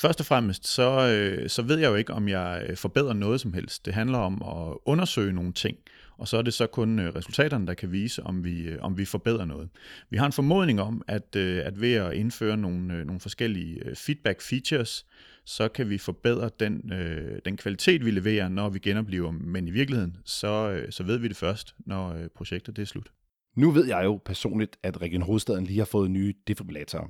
Først 0.00 0.20
og 0.20 0.26
fremmest, 0.26 0.66
så, 0.66 1.08
øh, 1.08 1.48
så 1.48 1.62
ved 1.62 1.78
jeg 1.78 1.88
jo 1.88 1.94
ikke, 1.94 2.12
om 2.12 2.28
jeg 2.28 2.66
øh, 2.68 2.76
forbedrer 2.76 3.12
noget 3.12 3.40
som 3.40 3.52
helst. 3.52 3.86
Det 3.86 3.94
handler 3.94 4.18
om 4.18 4.42
at 4.42 4.76
undersøge 4.84 5.32
nogle 5.32 5.52
ting, 5.52 5.76
og 6.18 6.28
så 6.28 6.36
er 6.36 6.42
det 6.42 6.54
så 6.54 6.66
kun 6.66 7.00
resultaterne, 7.00 7.66
der 7.66 7.74
kan 7.74 7.92
vise, 7.92 8.22
om 8.22 8.44
vi, 8.44 8.78
om 8.78 8.98
vi 8.98 9.04
forbedrer 9.04 9.44
noget. 9.44 9.68
Vi 10.10 10.16
har 10.16 10.26
en 10.26 10.32
formodning 10.32 10.80
om, 10.80 11.02
at, 11.08 11.36
at 11.36 11.80
ved 11.80 11.94
at 11.94 12.12
indføre 12.12 12.56
nogle, 12.56 13.04
nogle 13.04 13.20
forskellige 13.20 13.82
feedback 13.94 14.42
features, 14.42 15.06
så 15.48 15.68
kan 15.68 15.90
vi 15.90 15.98
forbedre 15.98 16.50
den, 16.60 16.92
øh, 16.92 17.38
den 17.44 17.56
kvalitet, 17.56 18.04
vi 18.04 18.10
leverer, 18.10 18.48
når 18.48 18.68
vi 18.68 18.78
genoplever. 18.78 19.30
Men 19.30 19.68
i 19.68 19.70
virkeligheden, 19.70 20.16
så, 20.24 20.70
øh, 20.70 20.92
så 20.92 21.02
ved 21.02 21.18
vi 21.18 21.28
det 21.28 21.36
først, 21.36 21.74
når 21.78 22.12
øh, 22.12 22.28
projektet 22.36 22.76
det 22.76 22.82
er 22.82 22.86
slut. 22.86 23.12
Nu 23.56 23.70
ved 23.70 23.86
jeg 23.86 24.04
jo 24.04 24.20
personligt, 24.24 24.76
at 24.82 25.02
Region 25.02 25.22
Hovedstaden 25.22 25.64
lige 25.64 25.78
har 25.78 25.84
fået 25.84 26.10
nye 26.10 26.34
defibrillatorer. 26.48 27.08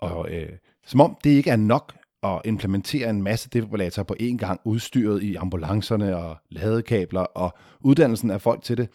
Og 0.00 0.30
øh, 0.30 0.48
som 0.86 1.00
om 1.00 1.16
det 1.24 1.30
ikke 1.30 1.50
er 1.50 1.56
nok 1.56 1.94
at 2.22 2.40
implementere 2.44 3.10
en 3.10 3.22
masse 3.22 3.48
defibrillatorer 3.52 4.04
på 4.04 4.16
én 4.20 4.36
gang, 4.36 4.60
udstyret 4.64 5.22
i 5.22 5.34
ambulancerne 5.34 6.16
og 6.16 6.36
ladekabler 6.50 7.20
og 7.20 7.58
uddannelsen 7.80 8.30
af 8.30 8.40
folk 8.40 8.62
til 8.62 8.76
det, 8.76 8.88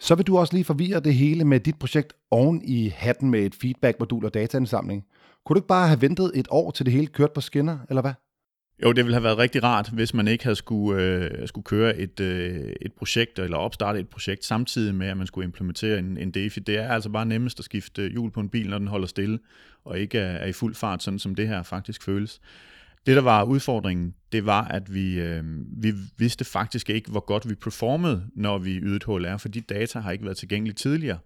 så 0.00 0.14
vil 0.14 0.26
du 0.26 0.38
også 0.38 0.54
lige 0.54 0.64
forvirre 0.64 1.00
det 1.00 1.14
hele 1.14 1.44
med 1.44 1.60
dit 1.60 1.78
projekt 1.78 2.12
oven 2.30 2.62
i 2.64 2.88
hatten 2.88 3.30
med 3.30 3.40
et 3.40 3.54
feedback-modul 3.54 4.24
og 4.24 4.34
dataindsamling. 4.34 5.04
Kunne 5.46 5.54
du 5.54 5.58
ikke 5.58 5.68
bare 5.68 5.88
have 5.88 6.00
ventet 6.00 6.32
et 6.34 6.48
år, 6.50 6.70
til 6.70 6.86
det 6.86 6.92
hele 6.92 7.06
kørte 7.06 7.32
på 7.34 7.40
skinner, 7.40 7.78
eller 7.88 8.02
hvad? 8.02 8.12
Jo, 8.82 8.92
det 8.92 9.04
ville 9.04 9.14
have 9.14 9.22
været 9.22 9.38
rigtig 9.38 9.62
rart, 9.62 9.88
hvis 9.88 10.14
man 10.14 10.28
ikke 10.28 10.44
havde 10.44 10.56
skulle, 10.56 11.02
øh, 11.02 11.48
skulle 11.48 11.64
køre 11.64 11.96
et, 11.96 12.20
øh, 12.20 12.72
et 12.82 12.92
projekt, 12.92 13.38
eller 13.38 13.56
opstarte 13.56 14.00
et 14.00 14.08
projekt, 14.08 14.44
samtidig 14.44 14.94
med, 14.94 15.06
at 15.06 15.16
man 15.16 15.26
skulle 15.26 15.44
implementere 15.44 15.98
en, 15.98 16.18
en 16.18 16.30
DeFi. 16.30 16.60
Det 16.60 16.78
er 16.78 16.88
altså 16.88 17.10
bare 17.10 17.26
nemmest 17.26 17.58
at 17.58 17.64
skifte 17.64 18.08
hjul 18.08 18.30
på 18.30 18.40
en 18.40 18.48
bil, 18.48 18.68
når 18.68 18.78
den 18.78 18.88
holder 18.88 19.06
stille, 19.06 19.38
og 19.84 19.98
ikke 19.98 20.18
er, 20.18 20.32
er 20.32 20.46
i 20.46 20.52
fuld 20.52 20.74
fart, 20.74 21.02
sådan 21.02 21.18
som 21.18 21.34
det 21.34 21.48
her 21.48 21.62
faktisk 21.62 22.02
føles. 22.02 22.40
Det, 23.06 23.16
der 23.16 23.22
var 23.22 23.44
udfordringen, 23.44 24.14
det 24.32 24.46
var, 24.46 24.64
at 24.64 24.94
vi, 24.94 25.20
øh, 25.20 25.44
vi 25.82 25.92
vidste 26.16 26.44
faktisk 26.44 26.90
ikke, 26.90 27.10
hvor 27.10 27.24
godt 27.24 27.48
vi 27.48 27.54
performede, 27.54 28.24
når 28.34 28.58
vi 28.58 28.78
ydede 28.78 29.06
HLR, 29.06 29.36
for 29.36 29.48
de 29.48 29.60
data 29.60 29.98
har 29.98 30.10
ikke 30.10 30.24
været 30.24 30.36
tilgængelige 30.36 30.74
tidligere. 30.74 31.18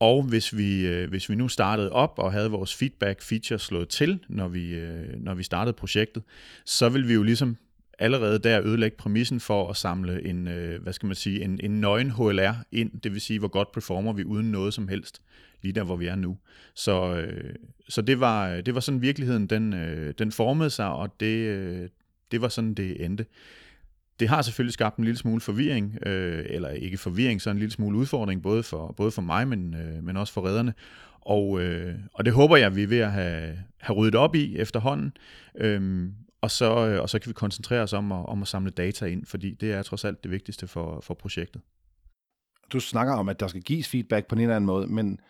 Og 0.00 0.22
hvis 0.22 0.56
vi, 0.56 0.86
øh, 0.86 1.08
hvis 1.08 1.28
vi 1.28 1.34
nu 1.34 1.48
startede 1.48 1.92
op 1.92 2.14
og 2.18 2.32
havde 2.32 2.50
vores 2.50 2.74
feedback 2.74 3.22
feature 3.22 3.58
slået 3.58 3.88
til, 3.88 4.20
når 4.28 4.48
vi, 4.48 4.74
øh, 4.74 5.22
når 5.24 5.34
vi 5.34 5.42
startede 5.42 5.72
projektet, 5.72 6.22
så 6.64 6.88
vil 6.88 7.08
vi 7.08 7.14
jo 7.14 7.22
ligesom 7.22 7.56
allerede 7.98 8.38
der 8.38 8.62
ødelægge 8.62 8.96
præmissen 8.96 9.40
for 9.40 9.70
at 9.70 9.76
samle 9.76 10.26
en, 10.26 10.48
øh, 10.48 10.82
hvad 10.82 10.92
skal 10.92 11.06
man 11.06 11.16
sige, 11.16 11.44
en, 11.44 11.60
en 11.62 11.80
nøgen 11.80 12.10
HLR 12.10 12.54
ind, 12.72 13.00
det 13.00 13.12
vil 13.12 13.20
sige, 13.20 13.38
hvor 13.38 13.48
godt 13.48 13.72
performer 13.72 14.12
vi 14.12 14.24
uden 14.24 14.52
noget 14.52 14.74
som 14.74 14.88
helst, 14.88 15.22
lige 15.62 15.72
der, 15.72 15.84
hvor 15.84 15.96
vi 15.96 16.06
er 16.06 16.14
nu. 16.14 16.38
Så, 16.74 17.16
øh, 17.16 17.54
så 17.88 18.02
det, 18.02 18.20
var, 18.20 18.60
det 18.60 18.74
var 18.74 18.80
sådan 18.80 19.02
virkeligheden, 19.02 19.46
den, 19.46 19.74
øh, 19.74 20.14
den 20.18 20.32
formede 20.32 20.70
sig, 20.70 20.88
og 20.88 21.20
det, 21.20 21.36
øh, 21.36 21.88
det 22.30 22.40
var 22.40 22.48
sådan, 22.48 22.74
det 22.74 23.04
endte. 23.04 23.26
Det 24.20 24.28
har 24.28 24.42
selvfølgelig 24.42 24.72
skabt 24.72 24.96
en 24.96 25.04
lille 25.04 25.18
smule 25.18 25.40
forvirring, 25.40 26.06
øh, 26.06 26.44
eller 26.48 26.68
ikke 26.68 26.98
forvirring, 26.98 27.42
så 27.42 27.50
en 27.50 27.58
lille 27.58 27.72
smule 27.72 27.98
udfordring, 27.98 28.42
både 28.42 28.62
for, 28.62 28.94
både 28.96 29.10
for 29.10 29.22
mig, 29.22 29.48
men, 29.48 29.74
øh, 29.74 30.04
men 30.04 30.16
også 30.16 30.32
for 30.32 30.46
redderne. 30.46 30.74
Og, 31.20 31.60
øh, 31.60 31.94
og 32.14 32.24
det 32.24 32.32
håber 32.32 32.56
jeg, 32.56 32.76
vi 32.76 32.82
er 32.82 32.86
ved 32.86 32.98
at 32.98 33.12
have, 33.12 33.58
have 33.80 33.96
ryddet 33.96 34.14
op 34.14 34.34
i 34.34 34.58
efterhånden. 34.58 35.12
Øhm, 35.54 36.14
og, 36.40 36.50
så, 36.50 36.86
øh, 36.86 37.02
og 37.02 37.10
så 37.10 37.18
kan 37.18 37.28
vi 37.28 37.32
koncentrere 37.32 37.82
os 37.82 37.92
om 37.92 38.12
at, 38.12 38.26
om 38.26 38.42
at 38.42 38.48
samle 38.48 38.70
data 38.70 39.06
ind, 39.06 39.26
fordi 39.26 39.54
det 39.54 39.72
er 39.72 39.82
trods 39.82 40.04
alt 40.04 40.22
det 40.22 40.30
vigtigste 40.30 40.66
for, 40.66 41.00
for 41.00 41.14
projektet. 41.14 41.62
Du 42.72 42.80
snakker 42.80 43.14
om, 43.14 43.28
at 43.28 43.40
der 43.40 43.46
skal 43.46 43.62
gives 43.62 43.88
feedback 43.88 44.26
på 44.26 44.34
en 44.34 44.40
eller 44.40 44.56
anden 44.56 44.66
måde, 44.66 44.86
men 44.86 45.20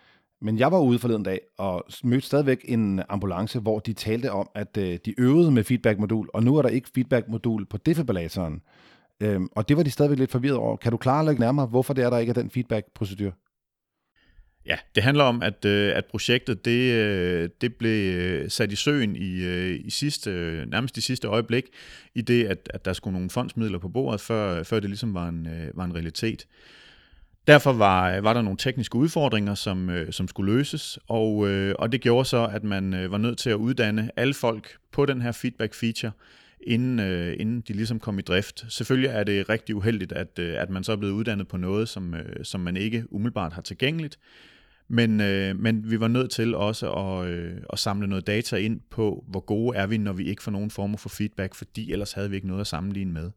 men 0.43 0.59
jeg 0.59 0.73
var 0.73 0.81
ude 0.81 0.99
forleden 0.99 1.23
dag 1.23 1.41
og 1.59 1.85
mødte 2.05 2.27
stadigvæk 2.27 2.65
en 2.65 3.03
ambulance, 3.09 3.61
hvor 3.61 3.79
de 3.79 3.93
talte 3.93 4.33
om, 4.33 4.49
at 4.55 4.77
øh, 4.77 4.99
de 5.05 5.21
øvede 5.21 5.51
med 5.51 5.65
feedback-modul, 5.65 6.29
og 6.35 6.43
nu 6.43 6.57
er 6.57 6.63
der 6.63 6.69
ikke 6.69 6.89
feedback-modul 6.95 7.67
på 7.67 7.77
defibrillatoren. 7.77 8.63
Øhm, 9.23 9.49
og 9.53 9.69
det 9.69 9.77
var 9.77 9.83
de 9.83 9.91
stadigvæk 9.91 10.19
lidt 10.19 10.31
forvirret 10.31 10.57
over. 10.57 10.77
Kan 10.77 10.93
du 10.93 10.99
klare 10.99 11.27
lidt 11.27 11.39
nærmere, 11.39 11.67
hvorfor 11.67 11.95
det 11.95 12.05
er, 12.05 12.11
der 12.11 12.19
ikke 12.19 12.31
er 12.31 12.35
den 12.35 12.51
feedback-procedur? 12.51 13.33
Ja, 14.67 14.77
det 14.95 15.03
handler 15.03 15.25
om, 15.25 15.43
at, 15.43 15.65
øh, 15.65 15.97
at 15.97 16.05
projektet 16.11 16.65
det, 16.65 16.93
øh, 16.93 17.49
det 17.61 17.75
blev 17.75 18.15
øh, 18.15 18.51
sat 18.51 18.73
i 18.73 18.77
søen 18.77 19.17
i, 19.17 19.47
i 19.77 19.91
sidste, 19.91 20.31
nærmest 20.67 20.97
i 20.97 21.01
sidste 21.01 21.29
øjeblik, 21.29 21.65
i 22.15 22.21
det, 22.21 22.47
at, 22.47 22.71
at 22.75 22.85
der 22.85 22.93
skulle 22.93 23.13
nogle 23.13 23.31
fondsmidler 23.31 23.79
på 23.79 23.89
bordet, 23.89 24.21
før, 24.21 24.63
før 24.63 24.81
det 24.81 24.91
ligesom 24.91 25.15
var 25.15 25.29
en, 25.29 25.49
var 25.75 25.85
en 25.85 25.95
realitet. 25.95 26.47
Derfor 27.47 27.73
var, 27.73 28.17
øh, 28.17 28.25
var 28.25 28.33
der 28.33 28.43
nogle 28.43 28.57
tekniske 28.59 28.97
udfordringer, 28.97 29.55
som, 29.55 29.91
øh, 29.91 30.13
som 30.13 30.29
skulle 30.29 30.53
løses, 30.53 30.99
og, 31.09 31.49
øh, 31.49 31.75
og 31.79 31.93
det 31.93 32.01
gjorde 32.01 32.25
så, 32.25 32.47
at 32.53 32.65
man 32.65 32.95
øh, 32.95 33.13
var 33.13 33.19
nødt 33.19 33.39
til 33.39 33.51
at 33.51 33.57
uddanne 33.57 34.11
alle 34.17 34.35
folk 34.35 34.77
på 34.93 35.07
den 35.07 35.23
her 35.23 35.33
feedback 35.33 35.75
feature, 35.75 36.13
inden, 36.61 37.01
øh, 37.01 37.37
inden 37.41 37.61
de 37.61 37.73
ligesom 37.73 38.01
kom 38.01 38.19
i 38.19 38.23
drift. 38.23 38.65
Selvfølgelig 38.69 39.09
er 39.09 39.25
det 39.25 39.49
rigtig 39.49 39.75
uheldigt, 39.75 40.13
at, 40.13 40.39
øh, 40.39 40.63
at 40.63 40.71
man 40.71 40.85
så 40.85 40.93
er 40.93 40.97
blevet 40.97 41.13
uddannet 41.13 41.49
på 41.49 41.57
noget, 41.57 41.89
som, 41.89 42.15
øh, 42.15 42.45
som 42.45 42.61
man 42.61 42.77
ikke 42.77 43.05
umiddelbart 43.11 43.53
har 43.53 43.63
tilgængeligt, 43.63 44.19
men, 44.89 45.21
øh, 45.21 45.59
men 45.59 45.91
vi 45.91 46.01
var 46.01 46.09
nødt 46.09 46.31
til 46.31 46.55
også 46.55 46.93
at, 46.93 47.29
øh, 47.29 47.57
at 47.73 47.79
samle 47.79 48.07
noget 48.07 48.27
data 48.27 48.57
ind 48.57 48.81
på, 48.91 49.25
hvor 49.29 49.41
gode 49.41 49.77
er 49.77 49.87
vi, 49.87 49.99
når 49.99 50.13
vi 50.13 50.25
ikke 50.25 50.43
får 50.43 50.51
nogen 50.51 50.71
form 50.71 50.99
for 50.99 51.09
feedback, 51.09 51.55
fordi 51.55 51.93
ellers 51.93 52.13
havde 52.13 52.31
vi 52.31 52.37
ikke 52.37 52.49
noget 52.49 52.61
at 52.61 52.67
sammenligne 52.67 53.13
med. 53.13 53.31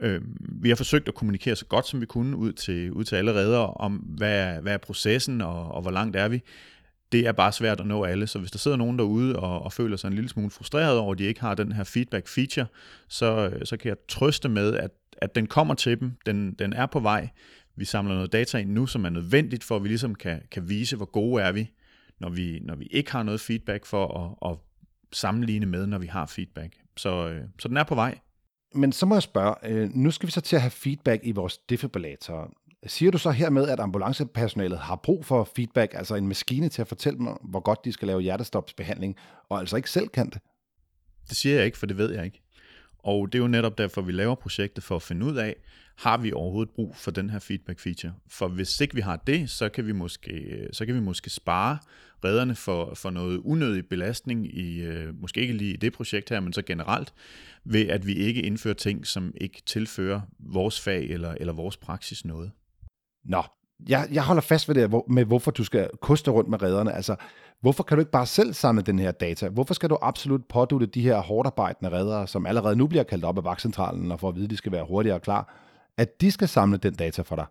Øh, 0.00 0.20
vi 0.62 0.68
har 0.68 0.76
forsøgt 0.76 1.08
at 1.08 1.14
kommunikere 1.14 1.56
så 1.56 1.66
godt 1.66 1.88
som 1.88 2.00
vi 2.00 2.06
kunne 2.06 2.36
ud 2.36 2.52
til, 2.52 2.92
ud 2.92 3.04
til 3.04 3.16
alle 3.16 3.32
redere 3.32 3.66
om, 3.66 3.92
hvad 3.96 4.38
er, 4.38 4.60
hvad 4.60 4.72
er 4.72 4.78
processen 4.78 5.40
og, 5.40 5.72
og 5.72 5.82
hvor 5.82 5.90
langt 5.90 6.16
er 6.16 6.28
vi. 6.28 6.42
Det 7.12 7.26
er 7.26 7.32
bare 7.32 7.52
svært 7.52 7.80
at 7.80 7.86
nå 7.86 8.04
alle, 8.04 8.26
så 8.26 8.38
hvis 8.38 8.50
der 8.50 8.58
sidder 8.58 8.76
nogen 8.76 8.98
derude 8.98 9.36
og, 9.36 9.62
og 9.62 9.72
føler 9.72 9.96
sig 9.96 10.08
en 10.08 10.14
lille 10.14 10.28
smule 10.28 10.50
frustreret 10.50 10.98
over, 10.98 11.12
at 11.12 11.18
de 11.18 11.24
ikke 11.24 11.40
har 11.40 11.54
den 11.54 11.72
her 11.72 11.84
feedback 11.84 12.28
feature, 12.28 12.66
så, 13.08 13.50
øh, 13.54 13.66
så 13.66 13.76
kan 13.76 13.88
jeg 13.88 13.96
trøste 14.08 14.48
med, 14.48 14.74
at, 14.74 14.90
at 15.16 15.34
den 15.34 15.46
kommer 15.46 15.74
til 15.74 16.00
dem, 16.00 16.12
den, 16.26 16.52
den 16.52 16.72
er 16.72 16.86
på 16.86 17.00
vej. 17.00 17.28
vi 17.76 17.84
samler 17.84 18.14
noget 18.14 18.32
data 18.32 18.58
ind 18.58 18.70
nu, 18.70 18.86
som 18.86 19.04
er 19.04 19.10
nødvendigt 19.10 19.64
for, 19.64 19.76
at 19.76 19.82
vi 19.82 19.88
ligesom 19.88 20.14
kan, 20.14 20.42
kan 20.50 20.68
vise, 20.68 20.96
hvor 20.96 21.10
gode 21.10 21.42
er 21.42 21.52
vi, 21.52 21.70
når 22.20 22.28
vi, 22.28 22.58
når 22.62 22.74
vi 22.74 22.88
ikke 22.90 23.12
har 23.12 23.22
noget 23.22 23.40
feedback 23.40 23.86
for 23.86 24.36
at, 24.44 24.50
at 24.50 24.58
sammenligne 25.12 25.66
med, 25.66 25.86
når 25.86 25.98
vi 25.98 26.06
har 26.06 26.26
feedback. 26.26 26.76
Så, 26.96 27.28
øh, 27.28 27.42
så 27.58 27.68
den 27.68 27.76
er 27.76 27.84
på 27.84 27.94
vej. 27.94 28.18
Men 28.74 28.92
så 28.92 29.06
må 29.06 29.14
jeg 29.14 29.22
spørge, 29.22 29.54
øh, 29.64 29.90
nu 29.94 30.10
skal 30.10 30.26
vi 30.26 30.32
så 30.32 30.40
til 30.40 30.56
at 30.56 30.62
have 30.62 30.70
feedback 30.70 31.20
i 31.24 31.32
vores 31.32 31.58
defibrillator. 31.58 32.52
Siger 32.86 33.10
du 33.10 33.18
så 33.18 33.30
hermed, 33.30 33.68
at 33.68 33.80
ambulancepersonalet 33.80 34.78
har 34.78 34.96
brug 34.96 35.24
for 35.24 35.48
feedback, 35.56 35.94
altså 35.94 36.14
en 36.14 36.28
maskine 36.28 36.68
til 36.68 36.82
at 36.82 36.88
fortælle 36.88 37.18
dem, 37.18 37.26
hvor 37.26 37.60
godt 37.60 37.84
de 37.84 37.92
skal 37.92 38.08
lave 38.08 38.20
hjertestopsbehandling, 38.20 39.16
og 39.48 39.58
altså 39.58 39.76
ikke 39.76 39.90
selv 39.90 40.08
kan 40.08 40.30
det? 40.30 40.40
Det 41.28 41.36
siger 41.36 41.56
jeg 41.56 41.64
ikke, 41.64 41.78
for 41.78 41.86
det 41.86 41.98
ved 41.98 42.12
jeg 42.14 42.24
ikke. 42.24 42.39
Og 43.02 43.32
det 43.32 43.38
er 43.38 43.42
jo 43.42 43.48
netop 43.48 43.78
derfor, 43.78 44.02
vi 44.02 44.12
laver 44.12 44.34
projektet 44.34 44.84
for 44.84 44.96
at 44.96 45.02
finde 45.02 45.26
ud 45.26 45.36
af, 45.36 45.56
har 45.96 46.16
vi 46.16 46.32
overhovedet 46.32 46.74
brug 46.74 46.96
for 46.96 47.10
den 47.10 47.30
her 47.30 47.38
feedback 47.38 47.80
feature? 47.80 48.12
For 48.28 48.48
hvis 48.48 48.80
ikke 48.80 48.94
vi 48.94 49.00
har 49.00 49.16
det, 49.16 49.50
så 49.50 49.68
kan 49.68 49.86
vi 49.86 49.92
måske, 49.92 50.68
så 50.72 50.86
kan 50.86 50.94
vi 50.94 51.00
måske 51.00 51.30
spare 51.30 51.78
redderne 52.24 52.54
for, 52.54 52.94
for 52.94 53.10
noget 53.10 53.38
unødig 53.38 53.86
belastning, 53.86 54.58
i, 54.58 54.80
øh, 54.80 55.20
måske 55.20 55.40
ikke 55.40 55.54
lige 55.54 55.74
i 55.74 55.76
det 55.76 55.92
projekt 55.92 56.30
her, 56.30 56.40
men 56.40 56.52
så 56.52 56.62
generelt, 56.62 57.14
ved 57.64 57.88
at 57.88 58.06
vi 58.06 58.14
ikke 58.14 58.42
indfører 58.42 58.74
ting, 58.74 59.06
som 59.06 59.34
ikke 59.40 59.62
tilfører 59.66 60.20
vores 60.38 60.80
fag 60.80 61.04
eller, 61.04 61.34
eller 61.40 61.52
vores 61.52 61.76
praksis 61.76 62.24
noget. 62.24 62.50
Nå, 63.24 63.42
jeg, 63.88 64.08
jeg 64.12 64.22
holder 64.22 64.42
fast 64.42 64.68
ved 64.68 64.74
det 64.74 65.02
med, 65.08 65.24
hvorfor 65.24 65.50
du 65.50 65.64
skal 65.64 65.90
koste 66.02 66.30
rundt 66.30 66.50
med 66.50 66.62
redderne. 66.62 66.92
Altså, 66.92 67.16
hvorfor 67.60 67.82
kan 67.82 67.96
du 67.96 68.00
ikke 68.00 68.10
bare 68.10 68.26
selv 68.26 68.52
samle 68.52 68.82
den 68.82 68.98
her 68.98 69.10
data? 69.10 69.48
Hvorfor 69.48 69.74
skal 69.74 69.90
du 69.90 69.98
absolut 70.02 70.44
pådute 70.48 70.86
de 70.86 71.02
her 71.02 71.20
hårdarbejdende 71.20 71.90
reddere, 71.90 72.26
som 72.26 72.46
allerede 72.46 72.76
nu 72.76 72.86
bliver 72.86 73.02
kaldt 73.02 73.24
op 73.24 73.38
af 73.38 73.44
vagtcentralen, 73.44 74.12
og 74.12 74.20
for 74.20 74.28
at 74.28 74.34
vide, 74.34 74.44
at 74.44 74.50
de 74.50 74.56
skal 74.56 74.72
være 74.72 74.84
hurtigere 74.88 75.16
og 75.16 75.22
klar, 75.22 75.54
at 75.96 76.20
de 76.20 76.30
skal 76.30 76.48
samle 76.48 76.78
den 76.78 76.94
data 76.94 77.22
for 77.22 77.36
dig? 77.36 77.46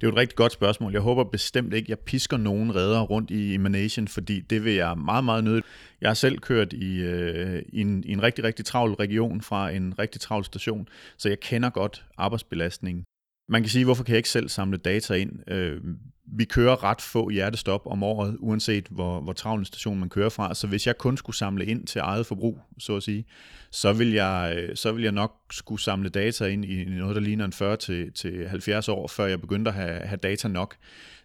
Det 0.00 0.06
er 0.06 0.10
jo 0.10 0.12
et 0.12 0.18
rigtig 0.18 0.36
godt 0.36 0.52
spørgsmål. 0.52 0.92
Jeg 0.92 1.00
håber 1.00 1.24
bestemt 1.24 1.74
ikke, 1.74 1.86
at 1.86 1.88
jeg 1.88 1.98
pisker 1.98 2.36
nogen 2.36 2.74
redder 2.74 3.00
rundt 3.00 3.30
i 3.30 3.54
Emanation, 3.54 4.08
fordi 4.08 4.40
det 4.40 4.64
vil 4.64 4.72
jeg 4.72 4.98
meget, 4.98 5.24
meget 5.24 5.44
nødt. 5.44 5.64
Jeg 6.00 6.08
har 6.08 6.14
selv 6.14 6.38
kørt 6.38 6.72
i, 6.72 7.00
øh, 7.00 7.62
i, 7.72 7.80
en, 7.80 8.04
i 8.04 8.12
en 8.12 8.22
rigtig, 8.22 8.44
rigtig 8.44 8.64
travl 8.64 8.92
region 8.92 9.40
fra 9.40 9.70
en 9.70 9.98
rigtig 9.98 10.20
travl 10.20 10.44
station, 10.44 10.88
så 11.16 11.28
jeg 11.28 11.40
kender 11.40 11.70
godt 11.70 12.06
arbejdsbelastningen. 12.18 13.04
Man 13.48 13.62
kan 13.62 13.68
sige, 13.68 13.84
hvorfor 13.84 14.04
kan 14.04 14.12
jeg 14.12 14.18
ikke 14.18 14.28
selv 14.28 14.48
samle 14.48 14.76
data 14.76 15.14
ind? 15.14 15.50
Øh, 15.50 15.80
vi 16.38 16.44
kører 16.44 16.84
ret 16.84 17.00
få 17.00 17.30
hjertestop 17.30 17.82
om 17.86 18.02
året, 18.02 18.36
uanset 18.38 18.86
hvor, 18.90 19.20
hvor 19.20 19.32
travl 19.32 19.58
en 19.58 19.64
station 19.64 20.00
man 20.00 20.08
kører 20.08 20.28
fra. 20.28 20.54
Så 20.54 20.66
hvis 20.66 20.86
jeg 20.86 20.98
kun 20.98 21.16
skulle 21.16 21.36
samle 21.36 21.66
ind 21.66 21.86
til 21.86 21.98
eget 21.98 22.26
forbrug, 22.26 22.60
så 22.78 22.96
at 22.96 23.02
sige, 23.02 23.24
så 23.70 23.92
vil 23.92 24.12
jeg, 24.12 24.68
så 24.74 24.92
vil 24.92 25.02
jeg 25.02 25.12
nok 25.12 25.34
skulle 25.50 25.82
samle 25.82 26.08
data 26.08 26.44
ind 26.44 26.64
i 26.64 26.84
noget, 26.84 27.16
der 27.16 27.22
ligner 27.22 27.44
en 27.44 27.52
40 27.52 27.76
til, 27.76 28.12
til 28.12 28.48
70 28.48 28.88
år, 28.88 29.08
før 29.08 29.26
jeg 29.26 29.40
begyndte 29.40 29.68
at 29.68 29.74
have, 29.74 30.00
have 30.00 30.16
data 30.16 30.48
nok. 30.48 30.76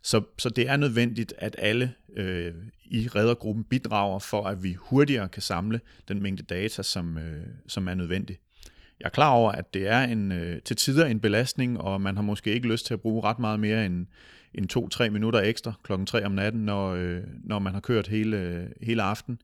Så, 0.02 0.22
så 0.38 0.50
det 0.50 0.70
er 0.70 0.78
nødvendigt, 0.78 1.34
at 1.38 1.56
alle 1.60 1.94
øh, 2.18 2.54
i 2.86 3.08
reddergruppen 3.08 3.64
bidrager 3.64 4.20
for, 4.20 4.44
at 4.44 4.64
vi 4.64 4.74
hurtigere 4.74 5.30
kan 5.30 5.42
samle 5.42 5.80
den 6.08 6.22
mængde 6.22 6.44
data, 6.44 6.84
som, 6.84 7.18
øh, 7.18 7.46
som 7.68 7.88
er 7.88 7.94
nødvendig. 7.94 8.38
Jeg 9.00 9.06
er 9.06 9.10
klar 9.10 9.32
over, 9.32 9.52
at 9.52 9.74
det 9.74 9.88
er 9.88 10.02
en, 10.04 10.32
øh, 10.32 10.62
til 10.62 10.76
tider 10.76 11.06
en 11.06 11.20
belastning, 11.20 11.82
og 11.82 12.02
man 12.02 12.16
har 12.16 12.24
måske 12.24 12.54
ikke 12.54 12.68
lyst 12.68 12.86
til 12.86 12.94
at 12.94 13.02
bruge 13.02 13.24
ret 13.24 13.40
meget 13.40 13.60
mere 13.60 13.86
end, 13.86 14.06
en 14.56 14.70
2-3 14.74 15.10
minutter 15.10 15.40
ekstra 15.40 15.74
klokken 15.84 16.06
3 16.06 16.26
om 16.26 16.32
natten, 16.32 16.62
når, 16.66 16.94
øh, 16.94 17.22
når 17.44 17.60
man 17.60 17.74
har 17.74 17.80
kørt 17.80 18.08
hele, 18.08 18.68
hele 18.82 19.04
aften. 19.04 19.40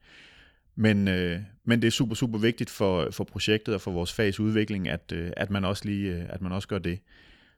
Men, 0.76 1.08
øh, 1.08 1.40
men 1.66 1.82
det 1.82 1.88
er 1.88 1.92
super, 1.92 2.16
super 2.16 2.40
vigtigt 2.40 2.70
for, 2.70 3.08
for 3.12 3.24
projektet 3.24 3.76
og 3.76 3.82
for 3.82 3.92
vores 3.92 4.14
fags 4.14 4.40
udvikling, 4.40 4.90
at, 4.90 5.12
øh, 5.14 5.32
at, 5.38 5.50
man 5.50 5.66
også 5.66 5.86
lige, 5.86 6.16
øh, 6.16 6.24
at 6.30 6.42
man 6.42 6.52
også 6.52 6.68
gør 6.68 6.80
det. 6.80 7.00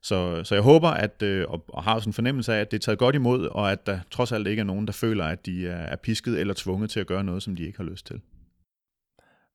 Så, 0.01 0.43
så 0.43 0.55
jeg 0.55 0.63
håber, 0.63 0.89
at, 0.89 1.21
øh, 1.23 1.45
og, 1.47 1.65
og 1.67 1.83
har 1.83 1.99
sådan 1.99 2.09
en 2.09 2.13
fornemmelse 2.13 2.53
af, 2.53 2.59
at 2.59 2.71
det 2.71 2.77
er 2.77 2.81
taget 2.81 2.99
godt 2.99 3.15
imod, 3.15 3.45
og 3.47 3.71
at 3.71 3.85
der 3.85 3.99
trods 4.11 4.31
alt 4.31 4.47
ikke 4.47 4.59
er 4.59 4.63
nogen, 4.63 4.87
der 4.87 4.93
føler, 4.93 5.25
at 5.25 5.45
de 5.45 5.67
er, 5.67 5.77
er 5.77 5.95
pisket 5.95 6.39
eller 6.39 6.53
tvunget 6.57 6.89
til 6.89 6.99
at 6.99 7.07
gøre 7.07 7.23
noget, 7.23 7.43
som 7.43 7.55
de 7.55 7.65
ikke 7.65 7.77
har 7.77 7.85
lyst 7.85 8.05
til. 8.05 8.21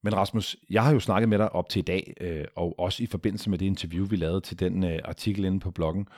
Men 0.02 0.16
Rasmus, 0.16 0.56
jeg 0.70 0.84
har 0.84 0.92
jo 0.92 1.00
snakket 1.00 1.28
med 1.28 1.38
dig 1.38 1.52
op 1.52 1.68
til 1.68 1.78
i 1.78 1.82
dag, 1.82 2.14
øh, 2.20 2.44
og 2.56 2.78
også 2.78 3.02
i 3.02 3.06
forbindelse 3.06 3.50
med 3.50 3.58
det 3.58 3.66
interview, 3.66 4.06
vi 4.06 4.16
lavede 4.16 4.40
til 4.40 4.58
den 4.58 4.84
øh, 4.84 4.98
artikel 5.04 5.44
inde 5.44 5.60
på 5.60 5.70
bloggen. 5.70 6.08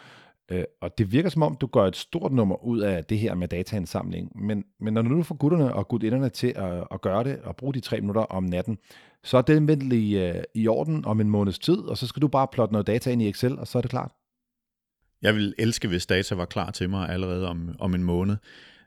Øh, 0.51 0.65
og 0.81 0.99
det 0.99 1.13
virker 1.13 1.31
som 1.31 1.43
om, 1.43 1.57
du 1.61 1.67
gør 1.67 1.85
et 1.85 1.97
stort 1.97 2.33
nummer 2.33 2.65
ud 2.65 2.81
af 2.81 3.05
det 3.05 3.19
her 3.19 3.35
med 3.35 3.49
dataindsamling. 3.49 4.43
Men, 4.43 4.65
men 4.81 4.95
når 4.95 5.03
du 5.03 5.09
nu 5.09 5.23
får 5.23 5.35
gutterne 5.35 5.75
og 5.75 5.89
gutinderne 5.89 6.29
til 6.29 6.53
at, 6.57 6.87
at 6.91 7.01
gøre 7.01 7.25
det 7.25 7.39
og 7.39 7.57
bruge 7.57 7.75
de 7.75 7.81
tre 7.81 8.01
minutter 8.01 8.23
om 8.23 8.45
natten, 8.45 8.79
så 9.25 9.39
er 9.39 9.43
det 9.43 9.69
vendt 9.69 9.93
i, 9.93 10.19
øh, 10.19 10.43
i 10.55 10.69
orden 10.69 11.05
om 11.05 11.21
en 11.21 11.31
måneds 11.31 11.59
tid, 11.59 11.79
og 11.79 11.99
så 11.99 12.07
skal 12.07 12.23
du 12.23 12.29
bare 12.29 12.49
plotte 12.53 12.73
noget 12.73 12.87
data 12.87 13.11
ind 13.11 13.23
i 13.23 13.29
Excel, 13.29 13.59
og 13.59 13.67
så 13.67 13.79
er 13.79 13.83
det 13.83 13.91
klart. 13.91 14.11
Jeg 15.23 15.35
vil 15.35 15.55
elske, 15.59 15.89
hvis 15.89 16.07
data 16.07 16.35
var 16.35 16.45
klar 16.45 16.71
til 16.71 16.91
mig 16.91 17.09
allerede 17.09 17.49
om, 17.49 17.77
om 17.79 17.95
en 17.95 18.05
måned. 18.05 18.37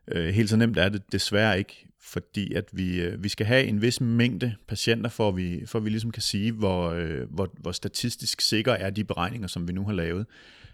Øh, 0.08 0.34
helt 0.34 0.50
så 0.50 0.58
nemt 0.58 0.78
er 0.78 0.90
det 0.90 1.12
desværre 1.12 1.58
ikke 1.58 1.88
fordi 2.04 2.54
at 2.54 2.70
vi, 2.74 3.02
øh, 3.02 3.24
vi 3.24 3.30
skal 3.30 3.46
have 3.46 3.64
en 3.64 3.82
vis 3.82 4.02
mængde 4.02 4.56
patienter, 4.68 5.10
for 5.10 5.30
at 5.30 5.38
vi, 5.38 5.66
for 5.66 5.80
at 5.80 5.86
vi 5.86 5.90
ligesom 5.90 6.12
kan 6.12 6.22
sige, 6.22 6.52
hvor, 6.52 6.90
øh, 6.90 7.34
hvor, 7.34 7.50
hvor 7.60 7.72
statistisk 7.72 8.42
sikre 8.42 8.80
er 8.80 8.90
de 8.90 9.04
beregninger, 9.04 9.48
som 9.48 9.68
vi 9.68 9.74
nu 9.74 9.86
har 9.86 9.94
lavet. 9.94 10.26